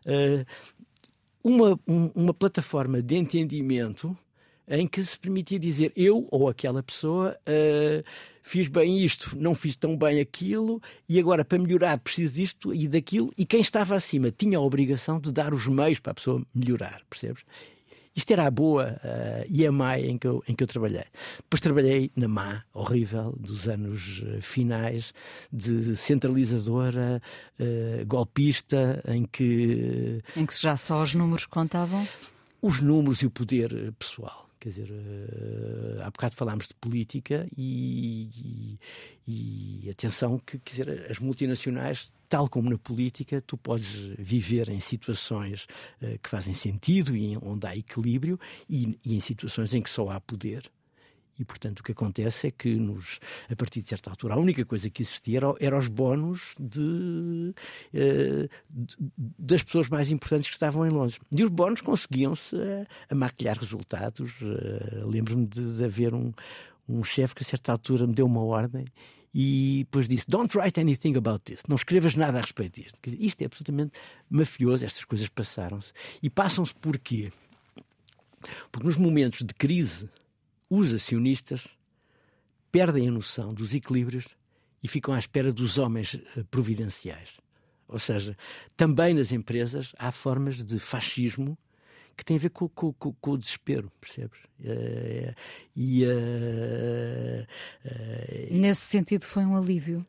[0.05, 0.45] uh,
[1.43, 4.17] uma, um, uma plataforma de entendimento
[4.67, 8.03] em que se permitia dizer eu ou aquela pessoa uh,
[8.41, 12.87] fiz bem isto, não fiz tão bem aquilo e agora para melhorar preciso disto e
[12.87, 16.45] daquilo e quem estava acima tinha a obrigação de dar os meios para a pessoa
[16.53, 17.43] melhorar, percebes?
[18.15, 21.03] Isto era a boa uh, e a má em que, eu, em que eu trabalhei.
[21.37, 25.13] Depois trabalhei na má, horrível, dos anos uh, finais,
[25.51, 27.21] de centralizadora,
[27.59, 30.23] uh, golpista, em que.
[30.33, 32.07] Em que já só os números contavam?
[32.61, 34.44] Os números e o poder pessoal.
[34.65, 38.79] Quer dizer, uh, há bocado falámos de política e,
[39.27, 44.69] e, e, atenção que quer dizer, as multinacionais, tal como na política, tu podes viver
[44.69, 45.67] em situações
[46.01, 50.09] uh, que fazem sentido e onde há equilíbrio e, e em situações em que só
[50.09, 50.63] há poder.
[51.39, 53.19] E, portanto, o que acontece é que, nos,
[53.51, 57.53] a partir de certa altura, a única coisa que existia era, era os bónus de,
[57.93, 58.97] uh, de,
[59.37, 61.19] das pessoas mais importantes que estavam em Londres.
[61.35, 64.41] E os bónus conseguiam-se a, a, maquilhar resultados.
[64.41, 66.31] Uh, Lembro-me de, de, haver um,
[66.87, 68.85] um chefe que, a certa altura, me deu uma ordem
[69.33, 71.63] e depois disse: Don't write anything about this.
[71.67, 72.97] Não escrevas nada a respeito disto.
[73.03, 73.91] Dizer, isto é absolutamente
[74.29, 74.85] mafioso.
[74.85, 75.91] Estas coisas passaram-se.
[76.23, 77.33] E passam-se porquê?
[78.71, 80.09] Porque nos momentos de crise
[80.69, 81.67] os acionistas
[82.71, 84.27] perdem a noção dos equilíbrios
[84.83, 87.29] e ficam à espera dos homens eh, providenciais.
[87.87, 88.37] Ou seja,
[88.75, 91.57] também nas empresas há formas de fascismo
[92.17, 94.39] que têm a ver com, com, com, com o desespero, percebes?
[94.59, 95.35] Uh,
[95.75, 97.47] e, uh,
[98.51, 100.05] Nesse sentido, foi um alívio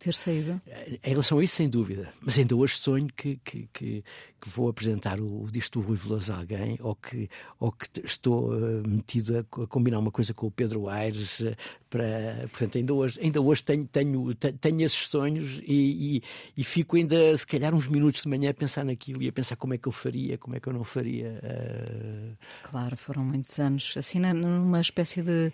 [0.00, 0.60] ter saído?
[1.04, 2.12] Em relação a isso, sem dúvida.
[2.22, 4.04] Mas ainda hoje sonho que, que, que,
[4.40, 7.86] que vou apresentar o, o disco do Rui Veloso a alguém ou que, ou que
[8.02, 11.54] estou uh, metido a, a, combinar uma coisa com o Pedro Aires uh,
[11.90, 12.48] para.
[12.50, 16.22] Portanto, ainda hoje, ainda hoje tenho, tenho, tenho esses sonhos e, e,
[16.56, 19.56] e, fico ainda, se calhar, uns minutos de manhã a pensar naquilo e a pensar
[19.56, 21.38] como é que eu faria, como é que eu não faria.
[21.42, 22.36] Uh...
[22.70, 23.94] Claro, foram muitos anos.
[23.98, 25.52] Assim, numa espécie de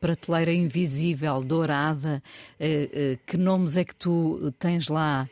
[0.00, 2.22] prateleira invisível, dourada,
[3.26, 5.28] que nomes é que tu tens lá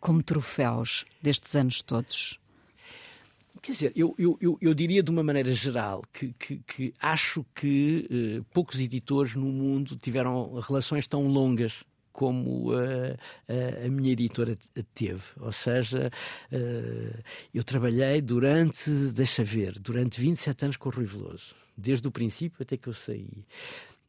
[0.00, 2.38] como troféus destes anos todos?
[3.62, 8.08] Quer dizer, eu, eu, eu, diria de uma maneira geral que, que, que acho que
[8.40, 14.58] uh, poucos editores no mundo tiveram relações tão longas como uh, uh, a minha editora
[14.92, 15.22] teve.
[15.38, 16.10] Ou seja,
[17.54, 22.62] eu trabalhei durante, deixa ver, durante 27 anos com o Rui Veloso, desde o princípio
[22.62, 23.46] até que eu saí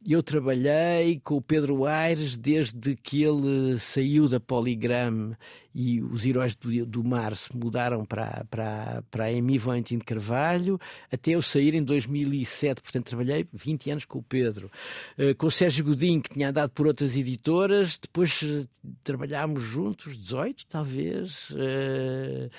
[0.06, 5.34] eu trabalhei com o Pedro Aires desde que ele saiu da Polygram
[5.74, 10.04] e os heróis do, do mar se mudaram para, para, para a Emi Valentim de
[10.04, 10.78] Carvalho,
[11.10, 12.80] até eu sair em 2007.
[12.80, 14.70] Portanto, trabalhei 20 anos com o Pedro.
[15.18, 18.68] Uh, com o Sérgio Godinho, que tinha andado por outras editoras, depois uh,
[19.02, 21.50] trabalhámos juntos, 18 talvez.
[21.50, 22.50] Uh,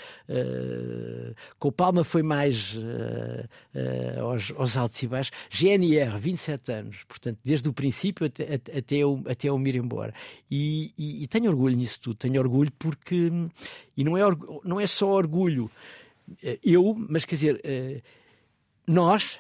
[1.58, 2.78] com o Palma foi mais
[4.20, 5.32] aos, aos altos e baixos.
[5.50, 10.14] GNR, 27 anos, portanto, desde o princípio até, até, eu, até eu me ir embora.
[10.50, 13.32] E, e, e tenho orgulho nisso tudo, tenho orgulho porque porque.
[13.96, 14.22] E não é,
[14.64, 15.70] não é só orgulho.
[16.42, 18.02] Eh, eu, mas quer dizer, eh,
[18.88, 19.40] nós,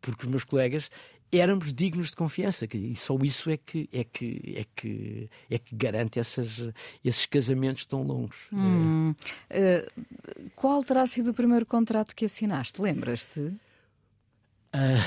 [0.00, 0.90] porque os meus colegas,
[1.30, 5.76] éramos dignos de confiança e só isso é que é que é que é que
[5.76, 6.70] garante essas,
[7.04, 8.36] esses casamentos tão longos.
[8.50, 9.12] Hum.
[9.50, 12.80] Uh, qual terá sido o primeiro contrato que assinaste?
[12.80, 13.40] Lembras-te?
[13.40, 15.04] Uh,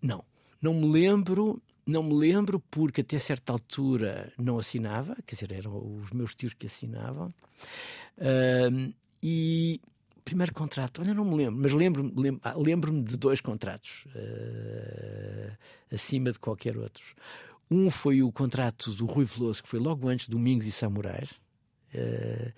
[0.00, 0.24] não,
[0.60, 1.60] não me lembro.
[1.86, 6.54] Não me lembro porque até certa altura não assinava, quer dizer, eram os meus tios
[6.54, 7.34] que assinavam.
[8.18, 9.80] Uh, e
[10.24, 15.56] primeiro contrato, olha, não me lembro, mas lembro-me lembro, ah, lembro de dois contratos uh,
[15.92, 17.04] acima de qualquer outro.
[17.70, 21.30] Um foi o contrato do Rui Veloso, que foi logo antes de Domingos e Samurais,
[21.94, 22.52] uh,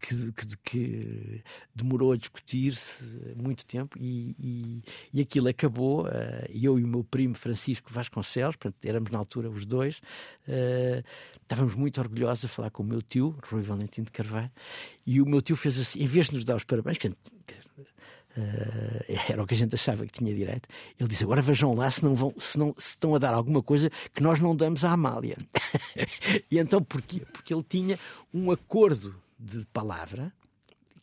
[0.00, 1.42] que, que, que
[1.74, 3.02] demorou a discutir-se
[3.36, 4.82] muito tempo e, e,
[5.12, 6.06] e aquilo acabou.
[6.06, 6.08] Uh,
[6.50, 9.98] eu e o meu primo Francisco Vasconcelos, portanto, éramos na altura os dois,
[10.48, 11.04] uh,
[11.42, 14.50] estávamos muito orgulhosos a falar com o meu tio, Rui Valentim de Carvalho,
[15.06, 17.12] e o meu tio fez assim, em vez de nos dar os parabéns, que, uh,
[18.38, 20.68] Uh, era o que a gente achava que tinha direito.
[20.98, 23.60] Ele disse: Agora vejam lá se não, vão, se não se estão a dar alguma
[23.60, 25.36] coisa que nós não damos à Amália.
[26.48, 27.22] e então porquê?
[27.32, 27.98] Porque ele tinha
[28.32, 30.32] um acordo de palavra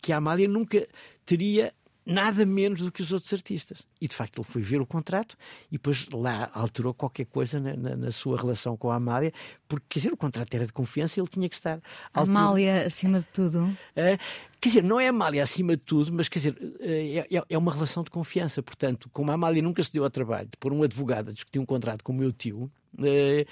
[0.01, 0.87] que a Amália nunca
[1.25, 1.73] teria
[2.05, 3.81] nada menos do que os outros artistas.
[3.99, 5.35] E de facto ele foi ver o contrato
[5.71, 9.33] e depois lá alterou qualquer coisa na, na, na sua relação com a Amália,
[9.67, 11.81] porque quer dizer, o contrato era de confiança e ele tinha que estar.
[12.13, 13.75] Amália acima de tudo?
[13.95, 14.17] É,
[14.61, 17.71] quer dizer, não é Amália acima de tudo, mas quer dizer, é, é, é, uma
[17.71, 18.61] relação de confiança.
[18.61, 21.57] Portanto, como a Amália nunca se deu ao trabalho de pôr um advogado a discutir
[21.57, 22.71] um contrato com o meu tio,
[23.01, 23.45] é,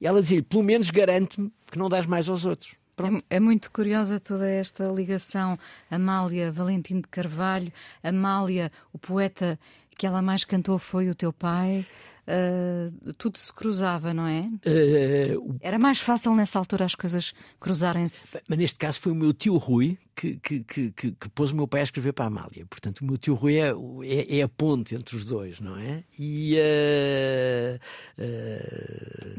[0.00, 2.76] ela dizia pelo menos garante-me que não dás mais aos outros.
[2.98, 5.58] É, é, muito curiosa toda esta ligação.
[5.90, 7.70] Amália Valentim de Carvalho,
[8.02, 9.58] Amália, o poeta
[9.98, 11.86] que ela mais cantou foi o teu pai.
[12.26, 14.50] Uh, tudo se cruzava, não é?
[14.66, 18.40] Uh, Era mais fácil nessa altura as coisas cruzarem-se.
[18.48, 21.56] Mas neste caso foi o meu tio Rui que, que, que, que, que pôs o
[21.56, 22.66] meu pai a escrever para a Amália.
[22.66, 23.68] Portanto, o meu tio Rui é,
[24.02, 26.02] é, é a ponte entre os dois, não é?
[26.18, 27.78] E, uh,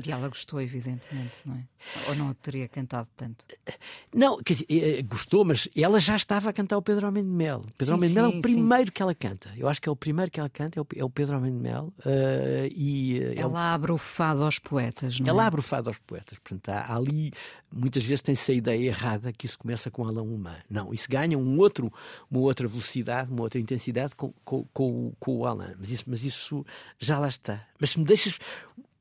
[0.05, 1.63] e ela gostou, evidentemente, não é?
[2.07, 3.45] Ou não teria cantado tanto?
[4.13, 7.65] Não, quer dizer, gostou, mas ela já estava a cantar o Pedro Almeida de Mel.
[7.77, 8.91] Pedro Almeida de Mel é o primeiro sim.
[8.91, 9.49] que ela canta.
[9.57, 11.57] Eu acho que é o primeiro que ela canta, é o, é o Pedro Almeida
[11.57, 11.93] de Mel.
[12.79, 15.47] E, ela abre o fado aos poetas, não ela é?
[15.47, 16.37] abre o fado aos poetas.
[16.37, 17.33] Portanto, há, ali,
[17.73, 20.55] muitas vezes tem-se a ideia errada que isso começa com Alain Humã.
[20.69, 21.91] Não, isso ganha um outro,
[22.29, 25.73] uma outra velocidade, uma outra intensidade com, com, com, com o Alain.
[25.79, 26.63] Mas isso, mas isso
[26.99, 27.65] já lá está.
[27.79, 28.37] Mas se me deixas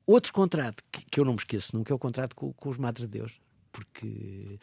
[0.06, 2.78] outro contrato que, que eu não me esqueço nunca é o contrato com, com os
[2.78, 3.45] Madre de Deus
[3.76, 4.58] porque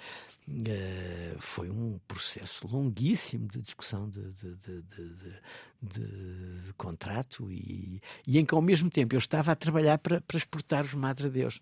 [0.47, 8.45] uh, foi um processo longuíssimo de discussão de, de, de, de contrato e, e, em
[8.45, 11.61] que ao mesmo tempo eu estava a trabalhar para, para exportar os Madre Deus.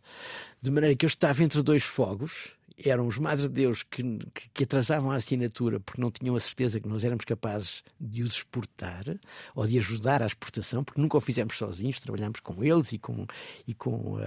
[0.62, 2.54] De maneira que eu estava entre dois fogos,
[2.90, 4.02] eram os Madre Deus que,
[4.34, 8.24] que, que, atrasavam a assinatura porque não tinham a certeza que nós éramos capazes de
[8.24, 9.04] os exportar
[9.54, 13.28] ou de ajudar à exportação, porque nunca o fizemos sozinhos, trabalhámos com eles e com,
[13.68, 14.22] e com uh,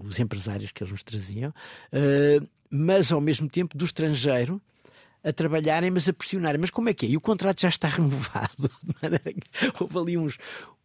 [0.00, 1.52] os empresários que eles nos traziam.
[1.92, 4.60] Uh, mas ao mesmo tempo do estrangeiro
[5.22, 6.60] a trabalharem, mas a pressionarem.
[6.60, 7.08] Mas como é que é?
[7.10, 8.70] E o contrato já está renovado.
[9.80, 10.38] Houve ali uns,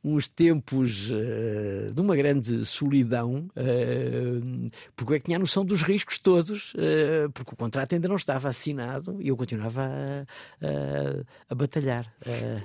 [0.03, 5.81] uns tempos uh, de uma grande solidão, uh, porque é que tinha a noção dos
[5.81, 10.25] riscos todos, uh, porque o contrato ainda não estava assinado e eu continuava a,
[10.65, 12.11] a, a batalhar.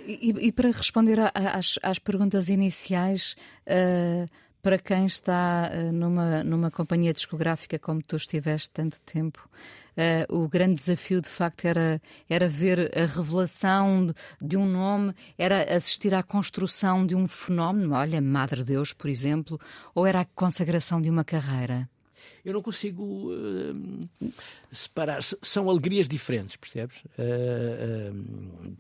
[0.06, 3.36] E, e, para responder a, às, às, perguntas iniciais
[4.68, 9.48] para quem está uh, numa, numa companhia discográfica como tu estiveste tanto tempo,
[9.96, 15.74] uh, o grande desafio de facto era, era ver a revelação de um nome, era
[15.74, 19.58] assistir à construção de um fenómeno, olha, Madre Deus, por exemplo,
[19.94, 21.88] ou era a consagração de uma carreira?
[22.44, 24.30] eu não consigo uh,
[24.70, 25.22] separar.
[25.22, 26.98] São alegrias diferentes, percebes?
[27.18, 28.76] Uh, uh,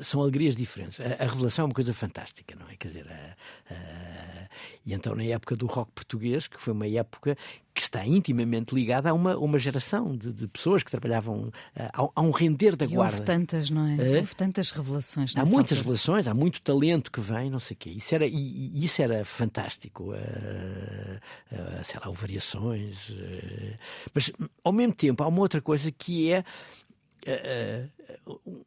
[0.00, 1.00] são alegrias diferentes.
[1.00, 2.76] A, a, revelação é uma coisa fantástica, não é?
[2.76, 4.48] Quer dizer, a, a,
[4.84, 7.36] e então na época do rock português, que foi uma época
[7.72, 12.20] que está intimamente ligada a uma, uma geração de, de pessoas que trabalhavam a, a,
[12.20, 13.16] um render da e guarda.
[13.16, 14.16] Houve tantas, não é?
[14.16, 14.18] é?
[14.18, 15.36] Houve tantas revelações.
[15.36, 15.80] Há muitas altura.
[15.80, 17.90] revelações, há muito talento que vem, não sei o quê.
[17.90, 20.12] Isso era, e, isso era fantástico.
[20.12, 23.08] Uh, uh, sei lá, variações.
[23.08, 23.78] Uh,
[24.12, 24.32] mas
[24.64, 26.44] ao mesmo tempo há uma outra coisa que é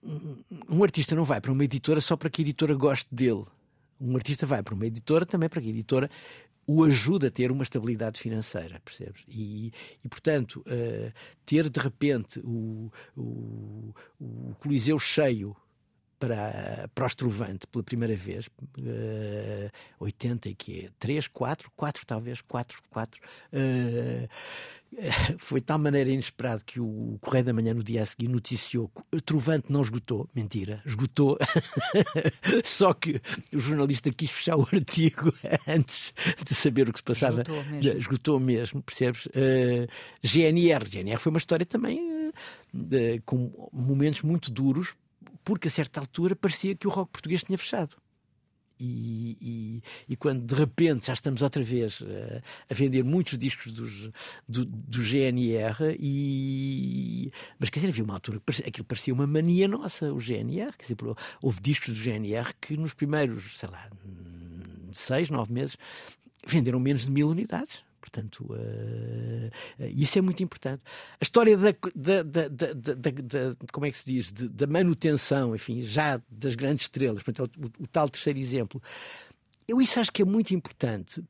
[0.03, 3.43] um, um artista não vai para uma editora só para que a editora goste dele.
[3.99, 6.09] Um artista vai para uma editora também para que a editora
[6.65, 9.23] o ajude a ter uma estabilidade financeira, percebes?
[9.27, 9.71] E,
[10.03, 11.11] e portanto, uh,
[11.45, 15.55] ter de repente o, o, o Coliseu cheio
[16.23, 22.39] para, para o Estrovante pela primeira vez, uh, 80 e que 3, 4, 4 talvez,
[22.39, 23.21] 4, 4.
[23.51, 24.27] Uh,
[25.38, 28.89] foi de tal maneira inesperado que o Correio da Manhã no dia a seguir noticiou
[28.89, 30.29] que o Trovante não esgotou.
[30.33, 31.38] Mentira, esgotou.
[32.63, 33.19] Só que
[33.53, 35.33] o jornalista quis fechar o artigo
[35.67, 36.13] antes
[36.45, 37.41] de saber o que se passava.
[37.41, 39.25] Esgotou mesmo, esgotou mesmo percebes?
[39.25, 39.88] Uh,
[40.21, 40.88] GNR.
[40.88, 44.95] GNR foi uma história também uh, com momentos muito duros,
[45.43, 47.95] porque a certa altura parecia que o rock português tinha fechado.
[48.79, 53.71] E, e, e, quando de repente já estamos outra vez uh, a vender muitos discos
[53.71, 54.09] dos,
[54.49, 57.31] do, do GNR, e...
[57.59, 60.73] mas quer dizer, havia uma altura que parecia, aquilo parecia uma mania nossa, o GNR.
[60.77, 60.97] Quer dizer,
[61.41, 63.89] houve discos do GNR que nos primeiros, sei lá,
[64.91, 65.77] seis, nove meses
[66.45, 67.83] venderam menos de mil unidades.
[68.03, 69.49] Portanto, uh,
[69.79, 70.83] isso é muito importante.
[71.21, 76.21] A história da, da, da, da como é que se diz, da manutenção, enfim, já
[76.29, 78.83] das grandes estrelas, portanto, o, o, tal terceiro exemplo,
[79.65, 81.23] eu isso acho que é muito importante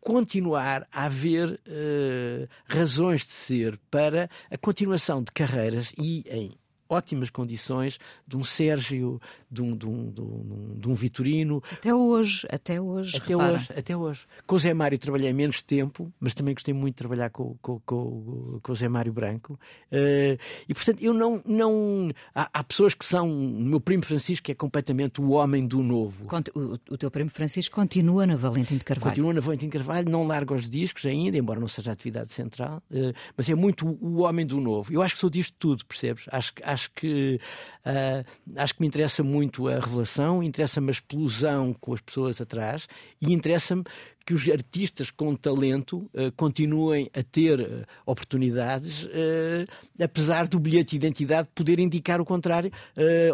[0.00, 6.52] continuar a haver uh, razões de ser para a continuação de carreiras e em
[6.90, 9.20] ótimas condições de um Sérgio,
[9.50, 11.62] de um, de um, de um, de um Vitorino.
[11.72, 13.16] Até hoje, até hoje.
[13.16, 13.54] Até repara.
[13.54, 14.26] hoje, até hoje.
[14.46, 17.80] Com o Zé Mário trabalhei menos tempo, mas também gostei muito de trabalhar com, com,
[17.80, 19.58] com, com o Zé Mário Branco.
[19.92, 20.38] Uh,
[20.68, 21.40] e portanto, eu não.
[21.46, 23.30] não há, há, pessoas que são.
[23.30, 26.26] O meu primo Francisco que é completamente o homem do novo.
[26.54, 29.10] O, o teu primo Francisco continua na Valentim de Carvalho.
[29.10, 32.32] Continua na Valentim de Carvalho, não larga os discos ainda, embora não seja a atividade
[32.32, 34.92] central, uh, mas é muito o homem do novo.
[34.92, 36.26] Eu acho que sou disto tudo, percebes?
[36.30, 37.40] Acho, acho, que,
[37.86, 42.86] uh, acho que me interessa muito a revelação, interessa-me a explosão com as pessoas atrás
[43.20, 43.84] e interessa-me
[44.30, 49.64] que os artistas com talento uh, continuem a ter uh, oportunidades, uh,
[50.00, 52.70] apesar do bilhete de identidade poder indicar o contrário,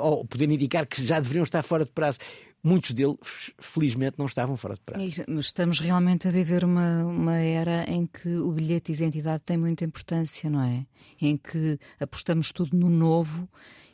[0.01, 2.19] ou poder indicar que já deveriam estar fora de prazo
[2.67, 3.17] muitos deles,
[3.59, 5.25] felizmente, não estavam fora de prazo.
[5.39, 9.85] Estamos realmente a viver uma, uma era em que o bilhete de identidade tem muita
[9.85, 10.85] importância, não é?
[11.21, 13.49] Em que apostamos tudo no novo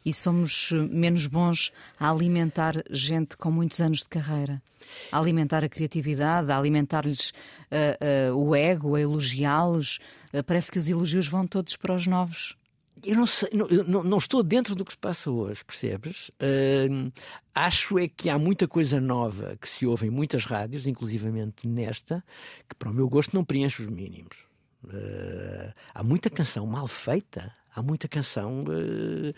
[0.05, 1.71] e somos menos bons
[2.01, 4.63] a alimentar gente com muitos anos de carreira.
[5.11, 7.31] A alimentar a criatividade, a alimentar-lhes
[7.71, 9.99] uh, uh, o ego, a elogiá-los.
[10.33, 12.57] Uh, parece que os elogios vão todos para os novos
[13.05, 16.29] eu não sei, não, não, estou dentro do que se passa hoje, percebes?
[16.31, 17.13] Uh,
[17.55, 22.25] acho é que há muita coisa nova que se ouve em muitas rádios, inclusivamente nesta,
[22.69, 24.37] que para o meu gosto não preenche os mínimos.
[24.85, 27.53] Uh, há muita canção mal feita.
[27.75, 28.65] Há muita canção.
[28.65, 29.35] Uh,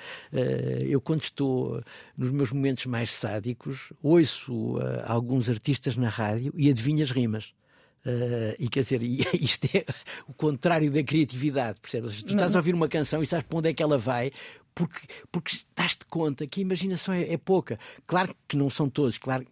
[0.82, 1.82] eu, quando estou
[2.16, 7.54] nos meus momentos mais sádicos, ouço alguns artistas na rádio e adivinho as rimas.
[8.07, 9.02] Uh, e quer dizer,
[9.40, 9.84] isto é
[10.28, 12.22] o contrário da criatividade, percebes?
[12.22, 14.30] Tu estás a ouvir uma canção e sabes para onde é que ela vai,
[14.74, 15.00] porque,
[15.32, 17.78] porque estás-te conta que a imaginação é, é, pouca.
[18.07, 19.46] Claro que não são todos, claro.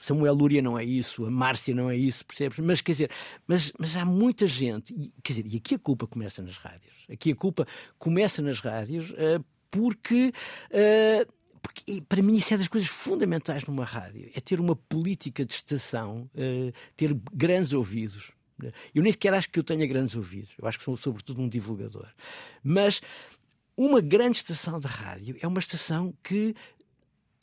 [0.00, 2.58] Samuel Lúria não é isso, a Márcia não é isso, percebes?
[2.60, 3.10] Mas quer dizer,
[3.46, 7.04] mas, mas há muita gente, e, quer dizer, e aqui a culpa começa nas rádios.
[7.10, 7.66] Aqui a culpa
[7.98, 10.32] começa nas rádios uh, porque
[10.70, 15.44] uh, porque para mim isso é das coisas fundamentais numa rádio, é ter uma política
[15.44, 18.32] de estação, uh, ter grandes ouvidos.
[18.94, 21.48] Eu nem sequer acho que eu tenha grandes ouvidos, eu acho que sou sobretudo um
[21.48, 22.08] divulgador.
[22.62, 23.00] Mas
[23.76, 26.54] uma grande estação de rádio é uma estação que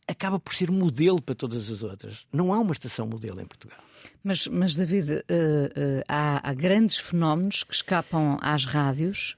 [0.08, 2.28] acaba por ser modelo para todas as outras.
[2.32, 3.80] Não há uma estação modelo em Portugal.
[4.24, 9.36] Mas, mas David, uh, uh, há, há, grandes fenómenos que escapam às rádios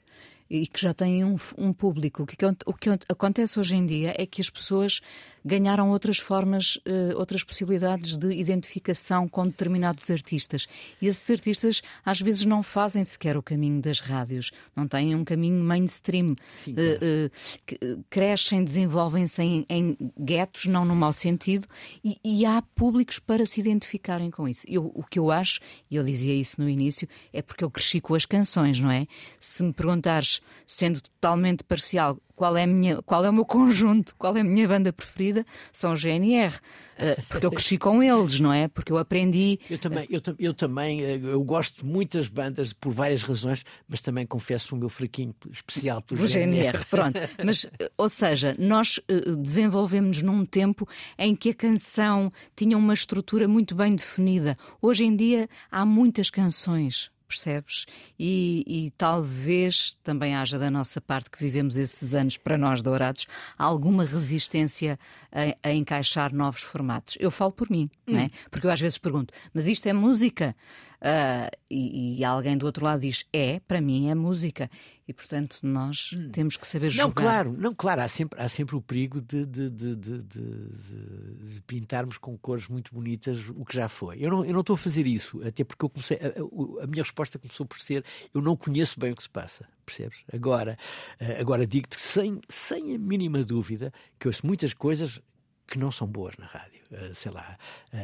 [0.49, 2.23] e que já têm um, um público.
[2.23, 2.35] O que,
[2.65, 5.01] o que acontece hoje em dia é que as pessoas
[5.43, 10.67] ganharam outras formas, uh, outras possibilidades de identificação com determinados artistas.
[11.01, 15.23] E esses artistas às vezes não fazem sequer o caminho das rádios, não têm um
[15.23, 16.35] caminho mainstream.
[16.57, 16.99] Sim, claro.
[17.01, 21.67] uh, uh, crescem, desenvolvem-se em, em guetos, não no mau sentido,
[22.03, 24.65] e, e, há públicos para se identificarem com isso.
[24.67, 28.01] Eu, o que eu acho, e eu dizia isso no início, é porque eu cresci
[28.01, 29.07] com as canções, não é?
[29.39, 34.38] Se me perguntares, sendo totalmente parcial, qual é, minha, qual é o meu conjunto, qual
[34.38, 36.53] é a minha banda preferida, são o GNR.
[36.53, 38.67] Uh, porque eu cresci com eles, não é?
[38.67, 39.59] Porque eu aprendi.
[39.69, 44.01] Eu também, eu, eu também eh, eu gosto de muitas bandas por várias razões, mas
[44.01, 46.71] também confesso o meu fraquinho especial pelo o GNR.
[46.71, 46.85] GNR.
[46.85, 47.19] Pronto.
[47.43, 48.99] Mas, eh, ou seja, nós
[49.39, 54.57] desenvolvemos num tempo em que a canção tinha uma estrutura muito bem definida.
[54.79, 57.86] Hoje em dia há muitas canções percebes?
[58.17, 63.28] E, e, talvez também haja da nossa parte que vivemos esses anos para nós dourados
[63.57, 64.97] alguma resistência
[65.32, 67.17] a, a encaixar novos formatos.
[67.19, 68.13] Eu falo por mim, hum.
[68.13, 68.25] não é?
[68.25, 68.30] Hum.
[68.49, 70.55] Porque eu às vezes pergunto, mas isto é música?
[70.97, 74.69] Uh, e, e, alguém do outro lado diz é, para mim é música.
[75.07, 76.29] E portanto nós hum.
[76.31, 77.07] temos que saber jogar.
[77.07, 82.17] Não, claro, não, claro, há sempre, há sempre o perigo de, de, de, de, pintarmos
[82.17, 84.17] com cores muito bonitas o que já foi.
[84.19, 86.17] Eu não, eu não estou a fazer isso, até porque eu comecei.
[86.17, 89.67] A, a minha resposta começou por ser eu não conheço bem o que se passa.
[89.85, 90.23] Percebes?
[90.33, 90.77] Agora,
[91.21, 95.21] ah, agora digo-te sem, sem a mínima dúvida que ouço muitas coisas
[95.68, 96.78] que não são boas na rádio.
[96.91, 97.57] Uh, sei lá.
[97.93, 97.97] Uh,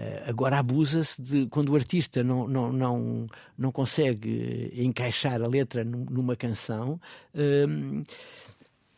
[0.00, 5.84] uh, agora abusa-se de quando o artista não, não, não, não consegue encaixar a letra
[5.84, 7.00] numa canção.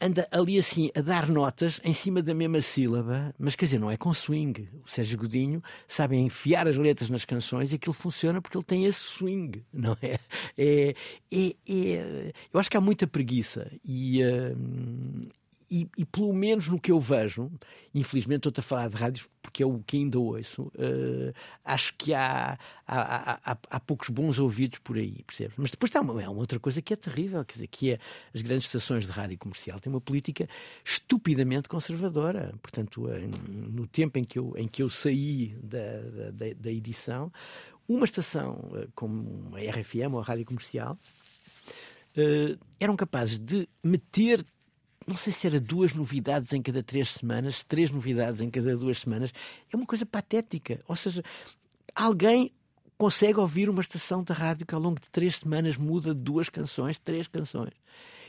[0.00, 3.90] anda ali assim a dar notas em cima da mesma sílaba, mas quer dizer, não
[3.90, 4.68] é com swing.
[4.84, 8.86] O Sérgio Godinho sabe enfiar as letras nas canções e aquilo funciona porque ele tem
[8.86, 10.18] esse swing, não é?
[10.56, 10.94] é,
[11.30, 14.22] é, é eu acho que há muita preguiça e,
[15.70, 17.50] e, e, pelo menos no que eu vejo,
[17.94, 21.32] infelizmente estou a falar de rádios porque é o que ainda ouço, uh,
[21.64, 25.54] acho que há, há, há, há, poucos bons ouvidos por aí, percebes?
[25.56, 27.98] Mas depois está uma, é uma outra coisa que é terrível, quer dizer, que é
[28.34, 30.48] as grandes estações de rádio comercial têm uma política
[30.84, 32.52] estupidamente conservadora.
[32.60, 33.10] Portanto, uh,
[33.48, 36.00] no tempo em que eu, em que eu saí da,
[36.32, 37.32] da, da edição,
[37.88, 40.98] uma estação uh, como a RFM ou a rádio comercial
[42.80, 44.42] eram capazes de meter
[45.06, 48.98] não sei se era duas novidades em cada três semanas, três novidades em cada duas
[48.98, 49.32] semanas,
[49.72, 50.80] é uma coisa patética.
[50.88, 51.22] Ou seja,
[51.94, 52.50] alguém
[52.98, 56.98] consegue ouvir uma estação de rádio que ao longo de três semanas muda duas canções,
[56.98, 57.72] três canções.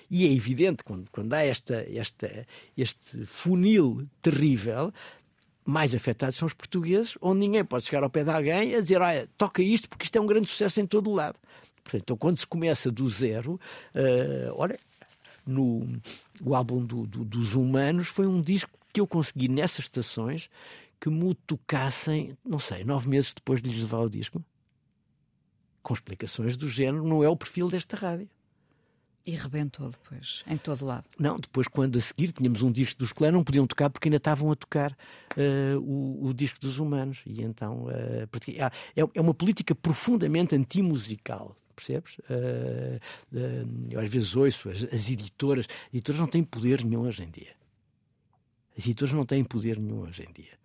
[0.09, 2.47] E é evidente, quando, quando há esta, esta,
[2.77, 4.93] este funil terrível,
[5.65, 9.01] mais afetados são os portugueses, onde ninguém pode chegar ao pé de alguém a dizer:
[9.01, 11.37] olha, toca isto porque isto é um grande sucesso em todo o lado.
[11.83, 14.79] Portanto, então, quando se começa do zero, uh, olha,
[15.49, 15.99] no
[16.41, 20.49] o álbum do, do, dos Humanos foi um disco que eu consegui nessas estações
[20.99, 24.43] que me tocassem, não sei, nove meses depois de lhes levar o disco.
[25.83, 28.27] Com explicações do género, não é o perfil desta rádio.
[29.25, 31.05] E rebentou depois, em todo lado.
[31.19, 34.15] Não, depois, quando a seguir tínhamos um disco dos clãs, não podiam tocar porque ainda
[34.15, 37.19] estavam a tocar uh, o, o, disco dos humanos.
[37.25, 42.17] E então, uh, é, é uma política profundamente antimusical percebes?
[42.19, 42.99] Uh,
[43.33, 47.29] uh, às vezes ouço as, as editoras, as editoras não têm poder nenhum hoje em
[47.29, 47.55] dia.
[48.77, 50.57] As editoras não têm poder nenhum hoje em dia.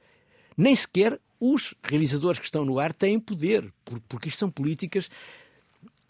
[0.57, 3.73] Nem sequer os realizadores que estão no ar têm poder,
[4.09, 5.09] porque isto são políticas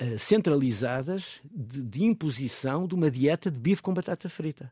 [0.01, 4.71] uh, centralizadas de, de imposição de uma dieta de bife com batata frita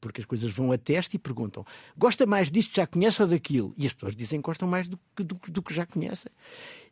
[0.00, 1.64] porque as coisas vão a teste e perguntam:
[1.96, 3.74] gosta mais disto, já conhece ou daquilo?
[3.76, 6.30] E as pessoas dizem que gostam mais do que, do, do, que já conhecem.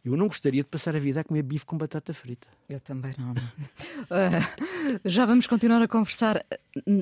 [0.04, 2.46] Eu não gostaria de passar a vida a comer bife com batata frita.
[2.68, 3.34] Eu também não.
[3.34, 3.42] não.
[3.42, 6.44] uh, já vamos continuar a conversar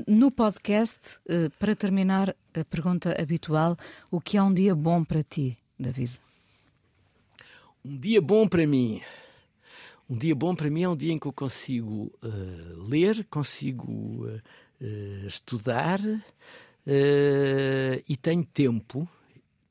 [0.06, 1.18] no podcast.
[1.26, 3.76] Uh, para terminar, a pergunta habitual:
[4.10, 6.20] o que é um dia bom para ti, David?
[7.84, 9.02] Um dia bom para mim.
[10.08, 14.26] Um dia bom para mim é um dia em que eu consigo uh, ler, consigo
[15.26, 16.22] estudar uh,
[18.08, 19.08] e tenho tempo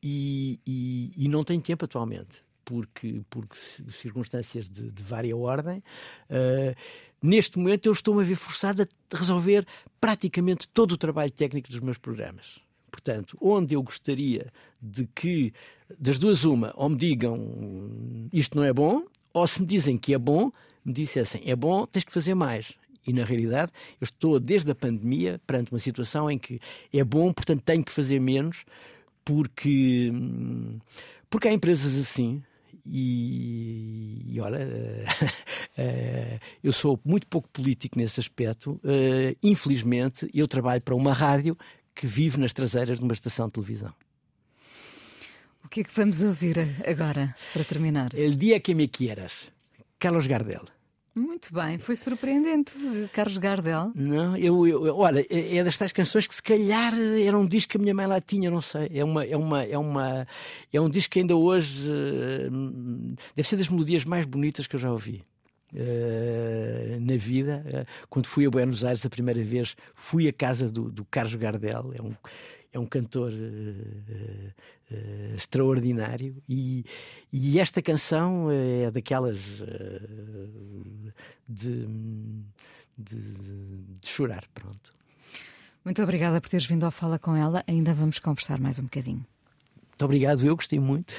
[0.01, 3.57] e, e, e, não tenho tempo atualmente porque, porque
[3.91, 5.83] circunstâncias de, de vária ordem.
[6.29, 6.75] Uh,
[7.21, 9.65] neste momento eu estou-me a ver forçado a resolver
[9.99, 12.59] praticamente todo o trabalho técnico dos meus programas.
[12.91, 14.51] Portanto, onde eu gostaria
[14.81, 15.51] de que,
[15.97, 20.13] das duas, uma, ou me digam isto não é bom, ou se me dizem que
[20.13, 20.51] é bom,
[20.85, 22.73] me dissessem é bom, tens que fazer mais.
[23.05, 26.59] E na realidade, eu estou desde a pandemia perante uma situação em que
[26.93, 28.63] é bom, portanto tenho que fazer menos,
[29.25, 30.11] porque,
[31.29, 32.41] porque há empresas assim.
[32.85, 38.71] E, e olha, uh, eu sou muito pouco político nesse aspecto.
[38.83, 41.57] Uh, infelizmente, eu trabalho para uma rádio
[41.95, 43.93] que vive nas traseiras de uma estação de televisão.
[45.63, 48.13] O que é que vamos ouvir agora, para terminar?
[48.13, 49.49] El dia que me quieras,
[49.97, 50.65] Carlos Gardel.
[51.15, 52.73] Muito bem, foi surpreendente,
[53.13, 53.91] Carlos Gardel.
[53.93, 57.71] Não, eu, eu, olha, é, é das tais canções que se calhar era um disco
[57.71, 58.89] que a minha mãe lá tinha, não sei.
[58.91, 60.27] É uma, é uma, é uma,
[60.71, 64.79] é um disco que ainda hoje uh, deve ser das melodias mais bonitas que eu
[64.79, 65.23] já ouvi.
[65.71, 70.67] Uh, na vida, uh, quando fui a Buenos Aires a primeira vez, fui à casa
[70.69, 72.15] do, do Carlos Gardel, é um,
[72.73, 74.53] é um cantor uh,
[74.91, 76.83] uh, extraordinário e,
[77.31, 79.37] e, esta canção é daquelas
[81.47, 81.87] de,
[82.97, 84.91] de, de, chorar, pronto.
[85.85, 87.63] Muito obrigada por teres vindo ao Fala com ela.
[87.67, 89.25] Ainda vamos conversar mais um bocadinho.
[89.89, 91.13] Muito obrigado, eu gostei muito.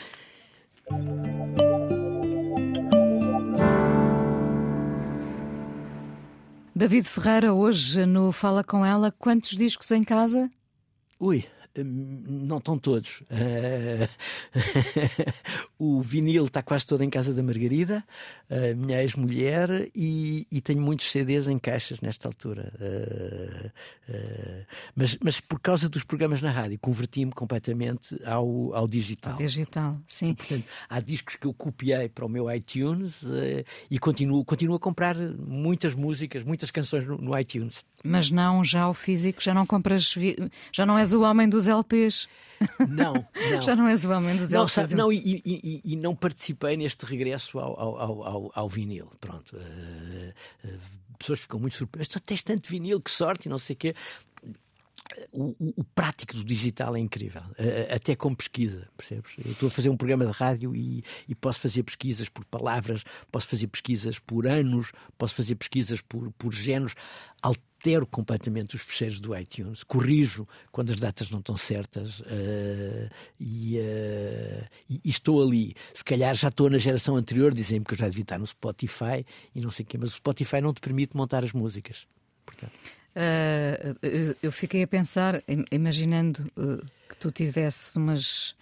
[6.75, 10.51] David Ferreira, hoje no Fala com ela, quantos discos em casa?
[11.19, 11.47] Ui,
[11.83, 13.23] não estão todos.
[13.23, 14.09] Uh,
[15.79, 18.05] o vinil está quase todo em casa da Margarida,
[18.77, 22.73] minha ex-mulher, e, e, tenho muitos CDs em caixas nesta altura.
[22.79, 23.67] Uh,
[24.13, 29.37] uh, mas, mas por causa dos programas na rádio, converti-me completamente ao, ao digital.
[29.37, 30.35] Digital, sim.
[30.35, 33.23] Portanto, há discos que eu copiei para o meu iTunes
[33.91, 37.83] e continuo, continuo a comprar muitas músicas, muitas canções no, no iTunes.
[38.07, 40.15] Mas não já o físico, já não compras,
[40.71, 42.29] já não és o homem dos LPs.
[42.89, 43.15] Não,
[43.51, 43.63] não.
[43.63, 44.73] Já não és o homem dos não, LPs.
[44.73, 49.11] Sabe, não, e, e, e, não participei neste regresso ao, ao, ao, ao vinil.
[49.21, 49.57] Pronto.
[49.57, 50.79] Uh, uh,
[51.19, 52.09] pessoas ficam muito surpresas.
[52.09, 53.95] Tu tens tanto vinil, que sorte, e não sei o quê.
[55.33, 59.33] O, o, o, prático do digital é incrível, uh, até com pesquisa, percebes?
[59.45, 63.05] Eu estou a fazer um programa de rádio e, e, posso fazer pesquisas por palavras,
[63.31, 66.95] posso fazer pesquisas por anos, posso fazer pesquisas por, por géneros
[67.85, 73.79] altero completamente os fecheiros do iTunes, corrijo quando as datas não estão certas uh, e,
[73.79, 75.75] uh, e, e, estou ali.
[75.93, 79.27] Se calhar já estou na geração anterior, dizem-me que eu já devia estar no Spotify
[79.55, 82.07] e não sei o quê, mas o Spotify não te permite montar as músicas.
[82.47, 82.73] Portanto.
[83.15, 86.51] Uh, eu fiquei a pensar, imaginando
[87.09, 88.57] que tu tivesses umas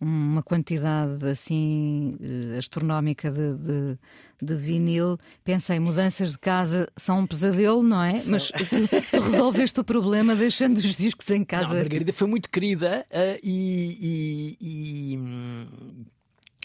[0.00, 3.98] uma quantidade assim uh, astronómica de, de,
[4.40, 5.18] de, vinil.
[5.42, 8.22] Pensei, mudanças de casa são um pesadelo, não é?
[8.26, 8.64] Mas tu,
[9.10, 11.66] tu, resolveste o problema deixando os discos em casa.
[11.66, 15.16] Não, a Margarida foi muito querida uh, e, e,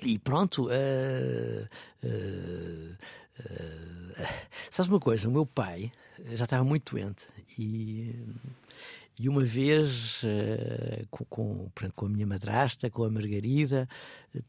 [0.04, 0.68] e, e, pronto.
[0.68, 1.68] Uh,
[4.70, 5.28] sabes uma coisa?
[5.28, 5.92] O meu pai
[6.36, 7.28] já estava muito doente
[7.58, 8.16] e
[9.20, 13.88] e uma vez, uh, com, com, com, a minha madrasta, com a Margarida,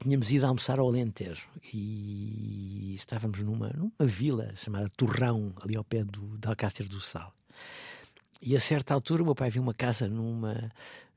[0.03, 6.03] tínhamos ido almoçar ao Alentejo e estávamos numa, numa vila chamada Torrão, ali ao pé
[6.03, 7.33] do, de Alcácer do Sal.
[8.41, 10.71] E a certa altura o meu pai viu uma casa numa,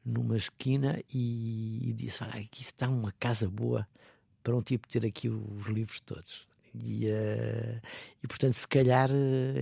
[0.03, 3.87] numa esquina e, e disse: ah, aqui está uma casa boa
[4.43, 6.46] para um tipo ter aqui os livros todos.
[6.83, 7.81] E, uh,
[8.23, 9.09] e portanto, se calhar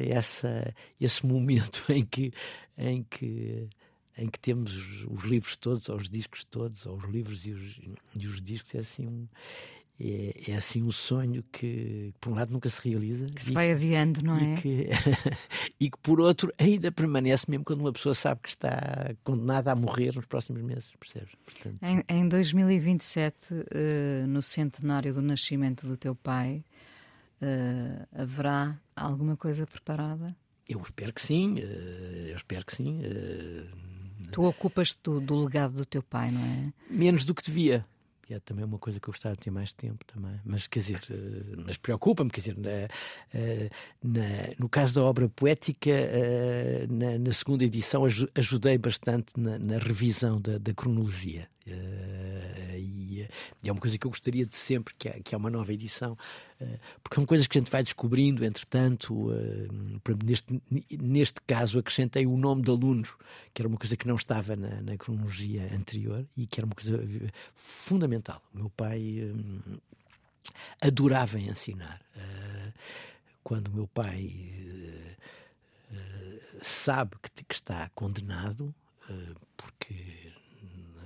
[0.09, 2.31] essa, esse momento em que,
[2.77, 3.67] em que
[4.17, 7.81] em que temos os livros todos, ou os discos todos, ou os livros e os,
[8.17, 9.27] e os discos, é assim um,
[9.99, 13.27] é, é, assim um sonho que, por um lado, nunca se realiza.
[13.27, 14.55] Que se vai adiando, não é?
[14.55, 14.89] E que,
[15.79, 19.75] e que, por outro, ainda permanece mesmo quando uma pessoa sabe que está condenada a
[19.75, 21.31] morrer nos próximos meses, percebes?
[21.45, 21.81] Portanto...
[21.81, 26.61] Em, em 2027, uh, eh, no centenário do nascimento do teu pai,
[27.41, 30.35] uh, haverá alguma coisa preparada?
[30.67, 33.01] Eu espero que sim, uh, eu espero que sim.
[34.31, 36.73] Tu ocupas-te do, do, legado do teu pai, não é?
[36.89, 37.85] Menos do que devia.
[38.27, 40.39] E é também uma coisa que eu gostava de ter mais tempo também.
[40.43, 40.99] Mas, quer dizer,
[41.63, 42.89] mas preocupa-me, quer dizer, na,
[44.03, 45.91] na, no caso da obra poética,
[46.89, 48.01] na, na, segunda edição
[48.33, 51.47] ajudei bastante na, na revisão da, da cronologia.
[51.67, 53.27] Uh, e,
[53.63, 55.73] e, é uma coisa que eu gostaria de sempre que há, que há uma nova
[55.73, 56.13] edição,
[56.61, 59.29] uh, porque são coisas que a gente vai descobrindo, entretanto,
[60.23, 60.61] neste,
[61.01, 63.13] neste caso acrescentei o nome de alunos,
[63.53, 66.75] que era uma coisa que não estava na, na cronologia anterior e que era uma
[66.75, 66.99] coisa
[67.55, 68.41] fundamental.
[68.53, 69.33] O meu pai
[70.79, 71.99] adorava ensinar.
[73.43, 74.51] quando o meu pai
[76.61, 78.73] sabe que, que, está condenado,
[79.57, 80.24] porque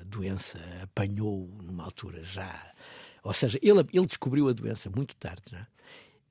[0.09, 2.73] doença apanhou numa altura já.
[3.23, 5.67] Ou seja, ele, ele descobriu a doença muito tarde já.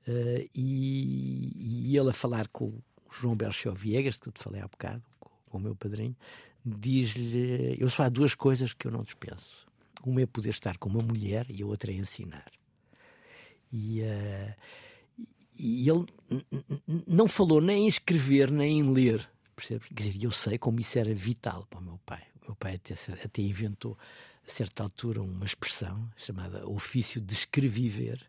[0.07, 4.61] Uh, e, e ele a falar com o João Belchior Viegas, que eu te falei
[4.61, 6.15] há bocado, com, com o meu padrinho,
[6.65, 9.67] diz-lhe: Eu só há duas coisas que eu não dispenso.
[10.03, 12.51] Uma é poder estar com uma mulher e a outra é ensinar.
[13.71, 14.55] E, uh,
[15.57, 16.05] e ele
[17.05, 19.87] não falou nem em escrever nem em ler, percebes?
[19.89, 22.95] Quer dizer, eu sei como isso era vital para o meu pai meu pai até,
[23.23, 23.97] até inventou,
[24.45, 28.19] a certa altura, uma expressão chamada ofício de escreviver.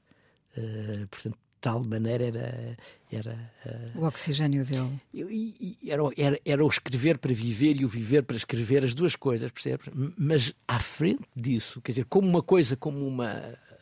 [0.57, 2.77] Uh, portanto, de tal maneira era.
[3.11, 3.53] era
[3.95, 5.01] uh, o oxigênio dele.
[5.15, 8.95] E, e, era, era, era o escrever para viver e o viver para escrever, as
[8.95, 9.89] duas coisas, percebes?
[10.19, 13.35] Mas à frente disso, quer dizer, como uma coisa, como uma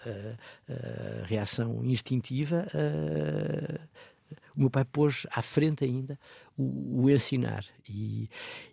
[0.07, 2.67] uh, reação instintiva
[4.59, 6.19] o meu pai pôs à frente ainda
[6.59, 7.65] o, ensinar.
[7.89, 8.29] E,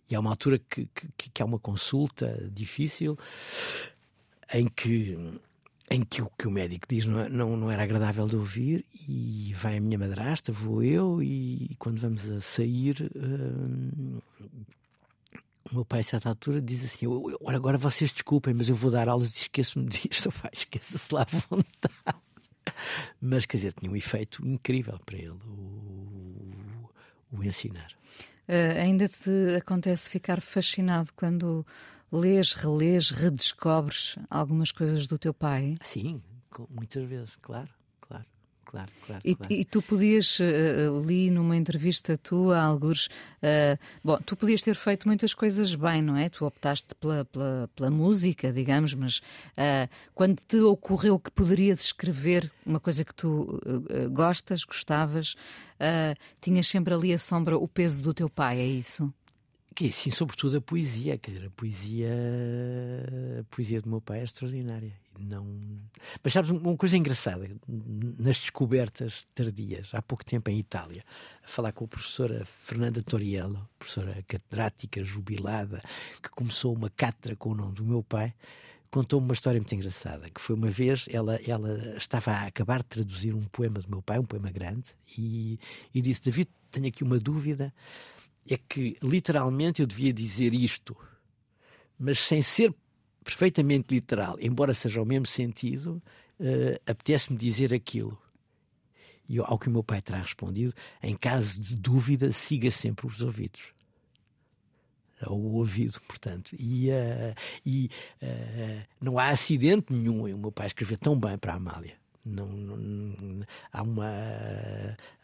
[0.09, 3.17] e há uma altura que, que, que há uma consulta difícil
[4.53, 5.17] em que
[5.89, 9.53] em que o que o médico diz não, não, não era agradável de ouvir e
[9.55, 14.19] vai a minha madrasta, vou eu e quando vamos a sair hum,
[15.71, 18.89] o meu pai a certa altura diz assim olha agora vocês desculpem mas eu vou
[18.89, 20.33] dar aulas e esqueço-me disto.
[20.51, 22.25] Esqueça-se lá à vontade.
[23.21, 26.24] Mas, quer dizer, tinha um efeito incrível para ele, o,
[27.37, 27.91] o ensinar.
[28.47, 31.65] Uh, ainda te acontece ficar fascinado quando
[32.11, 35.77] lês, relês, redescobres algumas coisas do teu pai?
[35.81, 36.21] Sim,
[36.69, 37.74] muitas vezes, claro
[38.65, 39.21] claro, claro.
[39.23, 39.53] E, claro.
[39.53, 45.07] e tu podias, uh, li numa entrevista tua, alguns, uh, bom, tu podias ter feito
[45.07, 46.29] muitas coisas bem, não é?
[46.29, 52.51] Tu optaste pela, pela, pela música, digamos, mas uh, quando te ocorreu que poderias escrever
[52.65, 53.61] uma coisa que tu
[54.11, 55.35] gostas, gostavas,
[56.41, 59.13] tinhas sempre ali a sombra, o peso do teu pai, é isso?
[59.75, 62.09] Que sim, sobretudo a poesia, quer dizer, a poesia,
[63.41, 64.93] a poesia do meu pai é extraordinária.
[65.19, 65.45] Não...
[66.23, 71.03] Mas sabes, uma coisa engraçada, nas descobertas tardias, há pouco tempo em Itália,
[71.43, 75.81] a falar com a professora Fernanda Toriello, professora catedrática, jubilada,
[76.23, 78.33] que começou uma cátedra com o nome do meu pai,
[78.89, 82.85] contou-me uma história muito engraçada, que foi uma vez, ela, ela estava a acabar de
[82.85, 84.85] traduzir um poema do meu pai, um poema grande,
[85.17, 85.59] e,
[85.93, 87.73] e disse, David, tenho aqui uma dúvida,
[88.49, 90.95] é que literalmente eu devia dizer isto,
[91.97, 92.73] mas sem ser
[93.23, 96.01] perfeitamente literal, embora seja o mesmo sentido,
[96.39, 98.17] uh, apetece-me dizer aquilo.
[99.27, 103.21] E ao que o meu pai terá respondido, em caso de dúvida, siga sempre os
[103.23, 103.73] ouvidos.
[105.21, 106.55] ao ouvido, portanto.
[106.59, 107.35] E, uh,
[107.65, 107.89] e
[108.21, 111.97] uh, não há acidente nenhum em o meu pai escrever tão bem para a Amália.
[112.25, 114.11] Não, não, há uma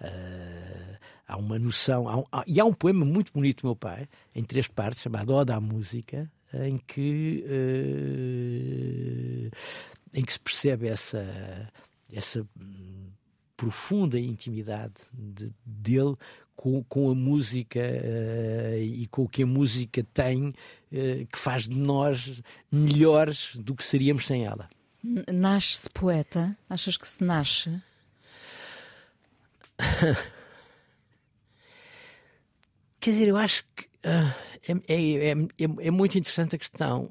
[0.02, 0.98] uh,
[1.28, 4.08] há uma noção há um, há, e há um poema muito bonito do meu pai
[4.36, 7.44] em três partes chamado Oda à Música em que
[10.14, 11.26] em que se percebe essa
[12.14, 12.46] essa
[13.62, 16.16] profunda intimidade de, dele
[16.56, 20.54] com, com a música uh, e com o que a música tem, uh,
[21.32, 22.42] que faz de nós
[22.72, 24.70] melhores do que seríamos sem ela.
[25.04, 26.58] Nasce-se poeta?
[26.70, 27.82] Achas que se nasce?
[33.00, 34.34] Quer dizer, eu acho que uh,
[34.68, 35.36] é, é, é,
[35.88, 37.10] é, muito interessante a questão.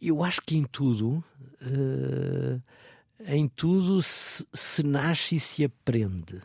[0.00, 1.24] eu acho que em tudo
[3.26, 6.36] em tudo se, se, nasce e se aprende.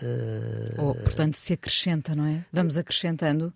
[0.00, 0.80] Uh...
[0.80, 2.44] Ou, portanto, se acrescenta, não é?
[2.52, 3.52] Vamos acrescentando.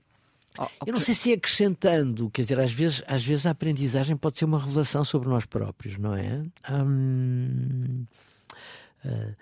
[0.87, 4.39] Eu não sei se é acrescentando, quer dizer, às vezes, às vezes a aprendizagem pode
[4.39, 6.43] ser uma revelação sobre nós próprios, não é?
[6.71, 8.05] Hum,
[9.05, 9.37] uh,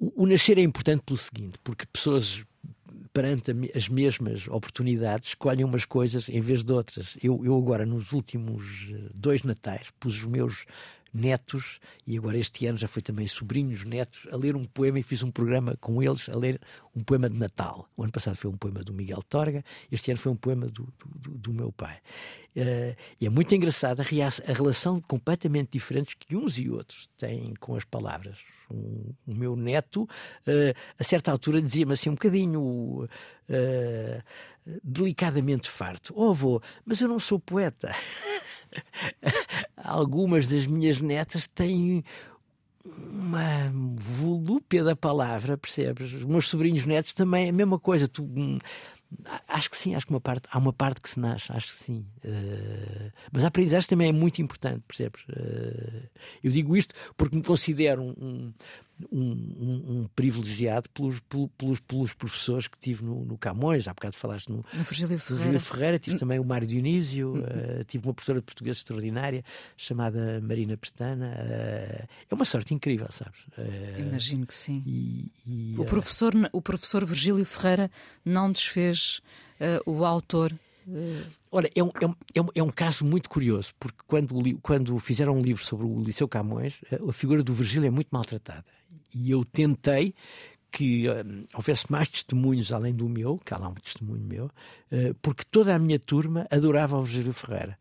[0.00, 2.44] o, o nascer é importante pelo seguinte, porque pessoas
[3.12, 7.16] perante as mesmas oportunidades escolhem umas coisas em vez de outras.
[7.22, 10.66] Eu, eu agora, nos últimos eh, dois natais, pus os meus
[11.12, 15.02] netos, e agora este ano já foi também sobrinhos, netos, a ler um poema e
[15.02, 16.60] fiz um programa com eles a ler
[16.94, 17.88] um poema de Natal.
[17.96, 20.92] O ano passado foi um poema do Miguel Torga, este ano foi um poema do,
[20.98, 21.98] do, do meu pai.
[22.56, 27.76] Uh, e é muito engraçada a, relação completamente diferente que uns e outros têm com
[27.76, 28.38] as palavras.
[28.68, 34.22] Um, o meu neto, uh, a certa altura, dizia-me assim um bocadinho uh,
[34.82, 37.94] delicadamente farto: Oh, avô, mas eu não sou poeta.
[39.76, 42.04] Algumas das minhas netas têm
[42.84, 46.12] uma volúpia da palavra, percebes?
[46.12, 48.08] Os meus sobrinhos netos também a mesma coisa.
[48.08, 48.58] Tu, hum,
[49.46, 51.84] acho que sim, acho que uma parte, há uma parte que se nasce, acho que
[51.84, 52.06] sim.
[52.24, 55.22] Uh, mas a aprendizagem também é muito importante, percebes?
[55.24, 56.08] Uh,
[56.42, 58.54] eu digo isto porque me considero um, um,
[59.10, 63.86] um, um privilegiado pelos, pelos, pelos, professores que tive no, no Camões.
[63.88, 65.60] Há bocado falaste no, no Virgílio Ferreira.
[65.60, 65.98] Ferreira.
[65.98, 66.18] Tive hum.
[66.18, 67.34] também o Mário Dionísio.
[67.34, 69.44] Uh, tive uma professora de português extraordinária
[69.76, 71.36] chamada Marina Pestana.
[71.38, 73.40] Uh, é uma sorte incrível, sabes?
[73.56, 74.82] Uh, Imagino que sim.
[74.86, 77.90] E, e, o, professor, o professor Virgílio Ferreira
[78.24, 79.20] não desfez
[79.86, 80.54] o autor
[81.50, 81.90] Olha, é um,
[82.34, 86.00] é, um, é um caso muito curioso, porque quando, quando fizeram um livro sobre o
[86.00, 88.64] Liceu Camões, a figura do Virgílio é muito maltratada.
[89.14, 90.14] E eu tentei
[90.70, 95.14] que um, houvesse mais testemunhos além do meu, que há lá um testemunho meu, uh,
[95.22, 97.78] porque toda a minha turma adorava o Virgílio Ferreira.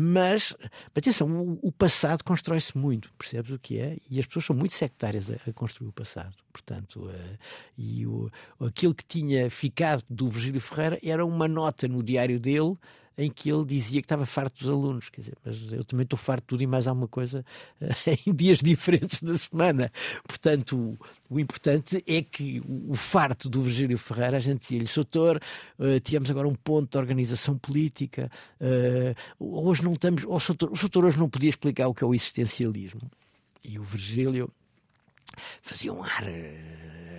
[0.00, 0.54] Mas,
[0.94, 3.98] atenção, o, o passado constrói-se muito, percebes o que é?
[4.08, 6.36] E as pessoas são muito sectárias a, a construir o passado.
[6.52, 7.38] Portanto, uh,
[7.76, 12.76] e o, aquilo que tinha ficado do Virgílio Ferreira era uma nota no diário dele
[13.18, 15.10] em que ele dizia que estava farto dos alunos.
[15.10, 17.44] Quer dizer, mas eu também estou farto de tudo e mais alguma coisa
[18.24, 19.90] em dias diferentes da semana.
[20.26, 20.78] Portanto,
[21.28, 25.40] o, o importante é que o, o, farto do Virgílio Ferreira, a gente dizia-lhe, Soutor,
[25.78, 30.22] uh, tínhamos agora um ponto de organização política, uh, hoje não estamos.
[30.24, 33.10] Oh, o Soutor hoje não podia explicar o que é o existencialismo.
[33.64, 34.48] E o Virgílio
[35.62, 36.24] fazia um ar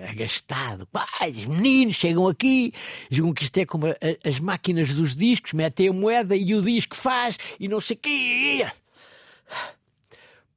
[0.09, 0.87] agastado.
[0.87, 2.73] Pai, os meninos chegam aqui,
[3.09, 6.61] jogam que isto é como a, as máquinas dos discos, metem a moeda e o
[6.61, 8.71] disco faz e não sei o quê.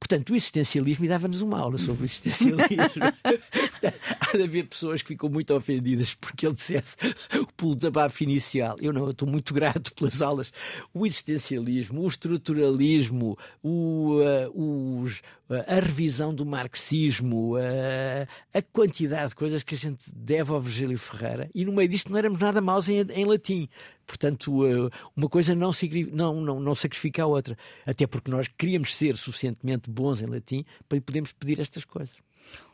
[0.03, 2.67] Portanto, o existencialismo, e dava-nos uma aula sobre o existencialismo.
[4.19, 6.97] Há de haver pessoas que ficam muito ofendidas porque ele dissesse
[7.39, 8.75] o pulo desabafo inicial.
[8.81, 10.51] Eu não, eu estou muito grato pelas aulas.
[10.93, 19.29] O existencialismo, o estruturalismo, o, uh, os, uh, a revisão do marxismo, uh, a quantidade
[19.29, 21.49] de coisas que a gente deve ao Virgílio Ferreira.
[21.55, 23.69] E no meio disto não éramos nada maus em, em latim.
[24.05, 25.71] Portanto, eh, uma coisa não,
[26.11, 27.57] não, não, não sacrifica a outra.
[27.85, 32.15] Até porque nós queríamos ser suficientemente bons em latim para lhe podermos pedir estas coisas.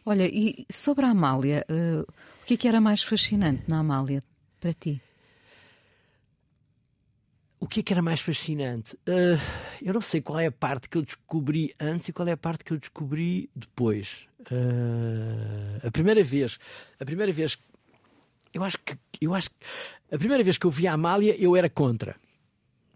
[0.05, 4.23] Olha, e sobre a Amália, uh, o que é que era mais fascinante na Amália
[4.59, 5.01] para ti?
[7.59, 8.95] O que é que era mais fascinante?
[9.07, 9.37] Uh,
[9.81, 12.37] eu não sei qual é a parte que eu descobri antes e qual é a
[12.37, 14.25] parte que eu descobri depois.
[14.39, 16.57] Uh, a primeira vez,
[16.99, 17.57] a primeira vez
[18.53, 19.55] eu acho que eu acho que
[20.11, 22.15] a primeira vez que eu vi a Amália eu era contra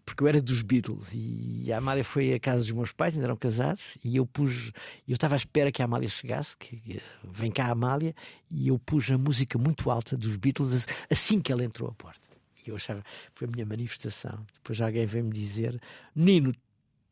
[0.05, 3.27] porque eu era dos Beatles e a Amália foi à casa dos meus pais, ainda
[3.27, 4.71] eram casados, e eu pus,
[5.07, 8.13] eu estava à espera que a Amália chegasse, que vem cá a Amália,
[8.51, 12.21] e eu pus a música muito alta dos Beatles assim que ela entrou à porta.
[12.65, 14.45] E eu achava, foi a minha manifestação.
[14.53, 15.81] Depois alguém veio-me dizer:
[16.15, 16.53] Menino,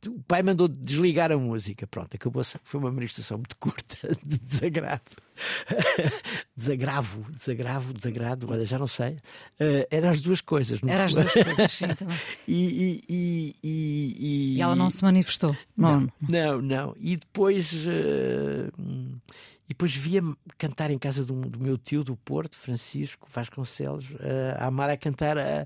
[0.07, 1.85] o pai mandou desligar a música.
[1.85, 2.43] Pronto, acabou.
[2.63, 5.01] Foi uma manifestação muito curta de desagrado.
[6.55, 9.13] desagravo, desagravo, desagrado, olha, já não sei.
[9.59, 10.79] Uh, eram as duas coisas.
[10.85, 12.17] Eram as duas coisas, sim, também.
[12.47, 15.55] e, e, e, e, ela não se manifestou?
[15.75, 16.61] Não, não.
[16.61, 16.95] não.
[16.99, 17.71] E depois.
[17.85, 19.21] Uh,
[19.69, 24.57] e depois via-me cantar em casa do, do, meu tio do Porto, Francisco Vasconcelos, uh,
[24.57, 25.65] a Amar a cantar a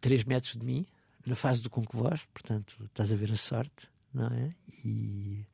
[0.00, 0.86] 3 metros de mim,
[1.26, 4.54] na fase do Conquevós, portanto, estás a ver a sorte, não é?
[4.84, 5.44] E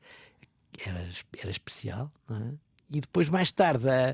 [0.85, 2.53] era, era especial, não é?
[2.91, 4.11] E depois, mais tarde, a,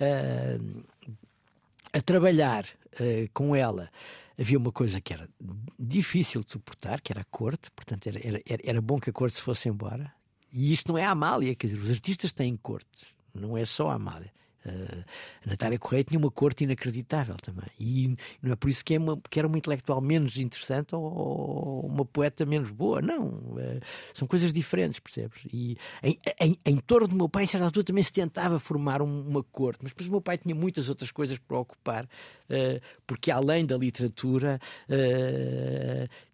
[0.00, 3.90] a, a trabalhar uh, com ela,
[4.38, 5.28] havia uma coisa que era
[5.78, 9.36] difícil de suportar, que era a corte, portanto, era, era, era bom que a corte
[9.36, 10.10] se fosse embora,
[10.50, 13.04] e isto não é a Amália, quer dizer, os artistas têm cortes,
[13.34, 14.32] não é só a Amália.
[14.64, 15.04] Uh,
[15.44, 17.66] a Natália Correia tinha uma corte inacreditável também.
[17.78, 21.02] E não é por isso que, é uma, que era uma intelectual menos interessante ou,
[21.02, 23.02] ou uma poeta menos boa.
[23.02, 23.26] Não.
[23.26, 23.80] Uh,
[24.14, 25.40] são coisas diferentes, percebes?
[25.52, 29.02] E em, em, em, torno do meu pai, em certa altura, também se tentava formar
[29.02, 32.80] um, uma corte, mas depois o meu pai tinha muitas outras coisas para ocupar, uh,
[33.06, 34.60] porque além da literatura,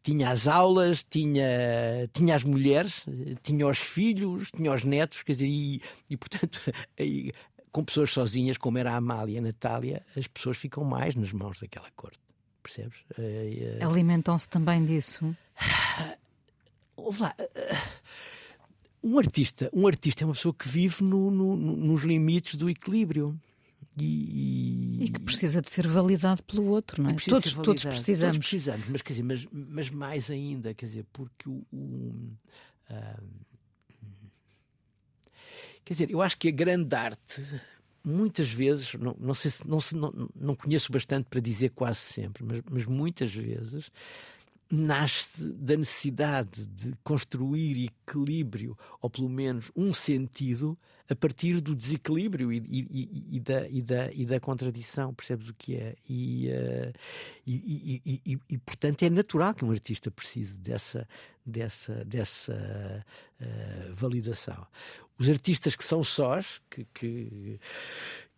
[0.02, 3.04] tinha as aulas, tinha, tinha as mulheres,
[3.42, 6.60] tinha os filhos, tinha os netos, quer dizer, e, e portanto.
[7.70, 11.32] com pessoas sozinhas, como era a Amália e a Natália, as pessoas ficam mais nas
[11.32, 12.20] mãos daquela corte.
[12.62, 12.98] Percebes?
[13.16, 15.34] Eh, eh, Alimentam-se também disso?
[16.96, 17.34] Ouve lá.
[17.38, 17.76] Eh,
[19.02, 23.38] um artista, um artista é uma pessoa que vive no, no, nos limites do equilíbrio.
[24.00, 27.14] E, e, que precisa de ser validado pelo outro, não é?
[27.14, 28.36] Todos, todos precisamos.
[28.36, 32.32] Todos precisamos, mas, quer dizer, mas, mas mais ainda, quer dizer, porque o, o
[32.90, 33.22] uh,
[35.84, 37.42] Quer dizer, eu acho que a grande arte,
[38.04, 42.44] muitas vezes, não, não sei se não, não, não conheço bastante para dizer quase sempre,
[42.44, 43.90] mas, mas muitas vezes
[44.70, 50.78] nasce da necessidade de construir equilíbrio, ou pelo menos um sentido,
[51.10, 55.54] a partir do desequilíbrio e, e, e, da, e, da, e da contradição, percebes o
[55.54, 55.94] que é?
[56.08, 56.92] E, uh,
[57.46, 61.08] e, e, portanto é natural que um artista precise dessa,
[61.44, 63.04] dessa, dessa
[63.40, 64.66] uh, validação.
[65.18, 67.58] Os artistas que são sós, que, que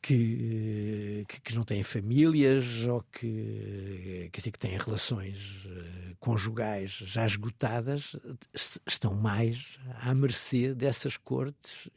[0.02, 7.26] que, que, não têm famílias ou que, quer dizer, que têm relações uh, conjugais já
[7.26, 8.16] esgotadas
[8.86, 11.88] estão mais à mercê dessas cortes.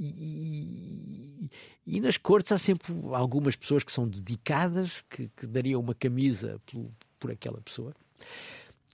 [0.00, 1.50] E,
[1.86, 6.60] e, nas cortes há sempre algumas pessoas que são dedicadas, que, que dariam uma camisa
[6.66, 7.94] por, por aquela pessoa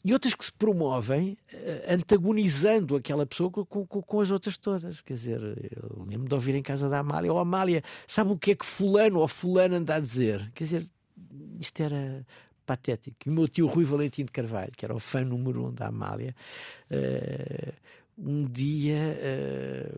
[0.04, 5.00] e outras que se promovem uh, antagonizando aquela pessoa com, com, com, as outras todas.
[5.00, 5.40] Quer dizer,
[5.74, 8.54] eu lembro de ouvir em casa da Amália, ou oh, Amália, sabe o que é
[8.54, 10.50] que fulano ou fulano anda a dizer?
[10.54, 10.86] Quer dizer,
[11.58, 12.26] isto era
[12.66, 13.16] patético.
[13.26, 15.86] E o meu tio Rui Valentim de Carvalho, que era o fã número um da
[15.86, 16.34] Amália,
[16.90, 17.72] uh,
[18.18, 19.18] um dia...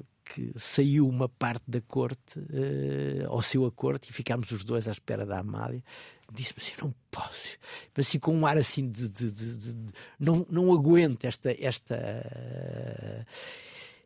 [0.00, 4.64] Uh, que saiu uma parte da corte, uh, ao seu a corte, e ficámos os
[4.64, 5.84] dois à espera da Amália
[6.32, 7.58] disse-me assim: não posso,
[7.96, 11.96] assim com um ar assim de, de, de, de, não, não aguento esta esta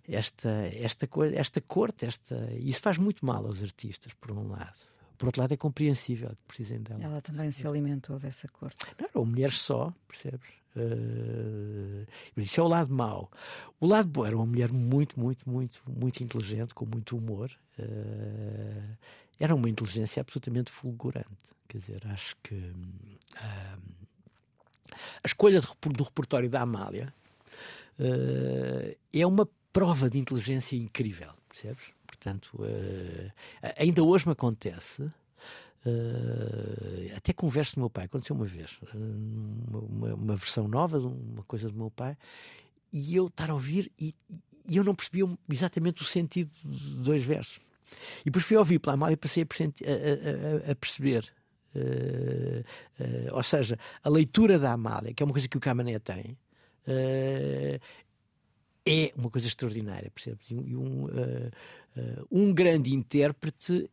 [0.09, 4.91] esta esta coisa, esta corte, esta isso faz muito mal aos artistas por um lado.
[5.21, 7.05] Por outro lado, é compreensível que precisem dela.
[7.05, 8.79] Ela também se alimentou dessa corte.
[8.99, 10.49] Não eram mulheres só, percebes?
[10.75, 12.07] Uh,
[12.39, 13.31] isso é o lado mau.
[13.79, 17.51] O lado bom era uma mulher muito, muito, muito, muito inteligente, com muito humor.
[17.79, 18.97] Uh,
[19.41, 21.29] era uma inteligência absolutamente fulgurante.
[21.67, 23.81] Quer dizer, acho que uh,
[24.93, 27.13] a escolha do repertório da Amália
[27.99, 31.93] uh, é uma prova de inteligência incrível, percebes?
[32.07, 33.33] Portanto, uh,
[33.77, 35.11] ainda hoje me acontece.
[35.87, 41.43] Uh, até converso do meu pai, aconteceu uma vez, uma, uma, versão nova de uma
[41.45, 42.19] coisa do meu pai,
[42.93, 44.15] e eu estar a ouvir e,
[44.67, 47.61] e eu não percebia exatamente o sentido de dois versos.
[48.21, 51.31] E depois fui ouvir Amália e passei a, a, a, a perceber
[51.75, 52.65] Uh,
[53.01, 56.37] uh, ou seja, a leitura da Amália, que é uma coisa que o Camané tem,
[56.89, 57.81] uh,
[58.85, 60.51] é uma coisa extraordinária, percebes?
[60.51, 61.07] E um,
[62.31, 63.89] um grande intérprete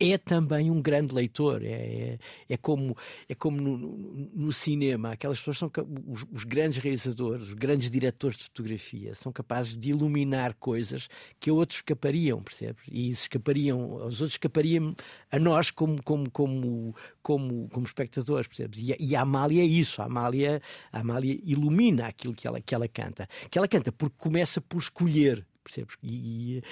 [0.00, 1.62] é também um grande leitor.
[1.62, 2.96] É, é, é como,
[3.28, 5.70] é como no, no, no, cinema, aquelas pessoas são
[6.08, 11.50] os, os, grandes realizadores, os grandes diretores de fotografia, são capazes de iluminar coisas que
[11.50, 12.82] a outros escapariam, percebes?
[12.90, 14.94] E escapariam, os outros escapariam
[15.30, 18.78] a nós como, como, como, como, como espectadores, percebes?
[18.78, 22.74] E, e a Amália é isso, a Amália, a Amália ilumina aquilo que ela, que
[22.74, 23.28] ela canta.
[23.50, 25.96] Que ela canta porque começa por escolher percebes?
[26.02, 26.62] E,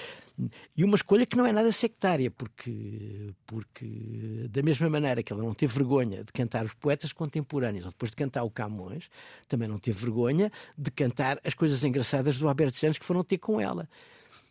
[0.75, 5.41] e, uma escolha que não é nada sectária, porque, porque da mesma maneira que ela
[5.41, 9.09] não teve vergonha de cantar os poetas contemporâneos, ou depois de cantar o Camões,
[9.47, 13.37] também não teve vergonha de cantar as coisas engraçadas do Alberto Janos que foram ter
[13.37, 13.87] com ela.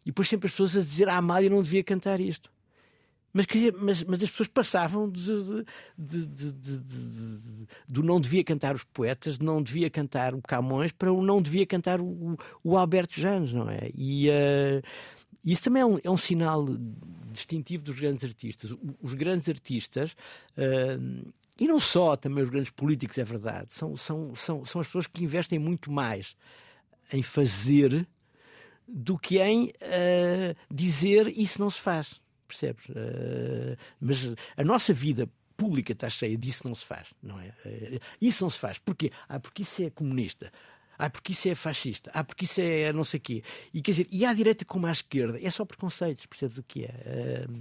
[0.05, 2.51] E depois sempre as pessoas a dizer ah, Amália não devia cantar isto.
[3.33, 3.47] Mas,
[3.79, 5.64] mas, mas as pessoas passavam de,
[5.97, 6.53] de, de,
[7.87, 11.66] do não devia cantar os poetas, não devia cantar o Camões, para o não devia
[11.66, 13.91] cantar o, o Alberto Janos, não é?
[13.95, 14.83] E uh,
[15.45, 16.66] isso também é um, é um sinal
[17.31, 18.74] distintivo dos grandes artistas.
[19.01, 20.12] Os grandes artistas.
[20.57, 24.87] Uh, e não só, também os grandes políticos, é verdade, são, são, são, são as
[24.87, 26.37] pessoas que investem muito mais
[27.12, 28.07] em fazer
[28.87, 32.84] do que em uh, dizer isso não se faz percebes?
[32.86, 37.49] Uh, mas a nossa vida pública está cheia disso não se faz, não é?
[37.64, 38.78] Uh, isso não se faz.
[38.78, 39.12] Porquê?
[39.28, 40.51] Ah, porque isso é comunista.
[40.99, 42.11] Ah, porque isso é fascista.
[42.12, 43.42] Ah, porque isso é não sei o quê.
[43.72, 46.84] E quer dizer, e à direita como à esquerda, é só preconceitos, percebes o que
[46.84, 47.46] é?
[47.46, 47.53] Uh,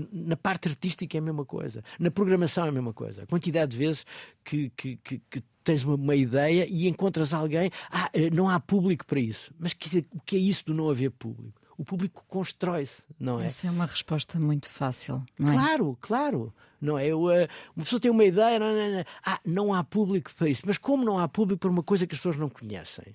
[0.00, 1.82] uh, na parte artística é a mesma coisa.
[1.98, 3.22] Na programação é a mesma coisa.
[3.22, 4.04] A quantidade de vezes
[4.44, 9.06] que, que, que, que tens uma, uma, ideia e encontras alguém, ah, não há público
[9.06, 9.50] para isso.
[9.58, 11.67] Mas quer dizer, o que é isso do não haver público?
[11.78, 13.46] O público constrói-se, não é?
[13.46, 15.54] Essa é uma resposta muito fácil, não é?
[15.54, 16.54] Claro, claro.
[16.80, 17.06] Não é?
[17.06, 20.48] Eu, uh, uma pessoa tem uma ideia, não, não, não, ah, não há público para
[20.48, 20.62] isso.
[20.66, 23.14] Mas como não há público para uma coisa que as pessoas não conhecem?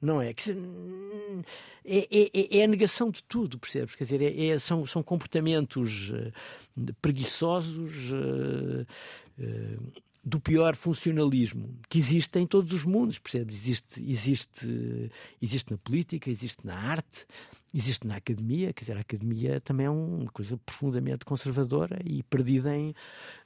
[0.00, 0.30] Não é?
[1.84, 3.94] É, é, é a negação de tudo, percebes?
[3.96, 6.32] Quer dizer, é, é são, são comportamentos uh,
[7.02, 8.86] preguiçosos, uh,
[10.26, 13.54] do pior funcionalismo que existe em todos os mundos, percebes?
[13.54, 17.24] Existe, existe, existe na política, existe na arte,
[17.72, 18.72] existe na academia.
[18.72, 22.92] Quer dizer, a academia também é uma coisa profundamente conservadora e perdida em,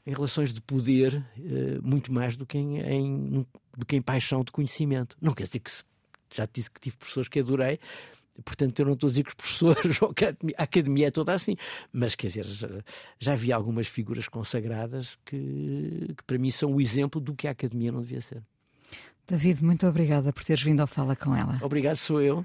[0.06, 4.42] em relações de poder eh, muito mais do que em, em, do que em paixão
[4.42, 5.18] de conhecimento.
[5.20, 5.70] Não quer dizer que
[6.34, 7.78] já te disse que tive professores que adorei,
[8.44, 10.14] Portanto, eu não estou a dizer que os professores ou
[10.56, 11.56] a academia é toda assim,
[11.92, 12.46] mas quer dizer,
[13.18, 17.50] já, vi algumas figuras consagradas que, que para mim são o exemplo do que a
[17.50, 18.42] academia não devia ser.
[19.26, 21.58] David, muito obrigada por teres vindo ao Fala com ela.
[21.62, 22.44] Obrigado, sou eu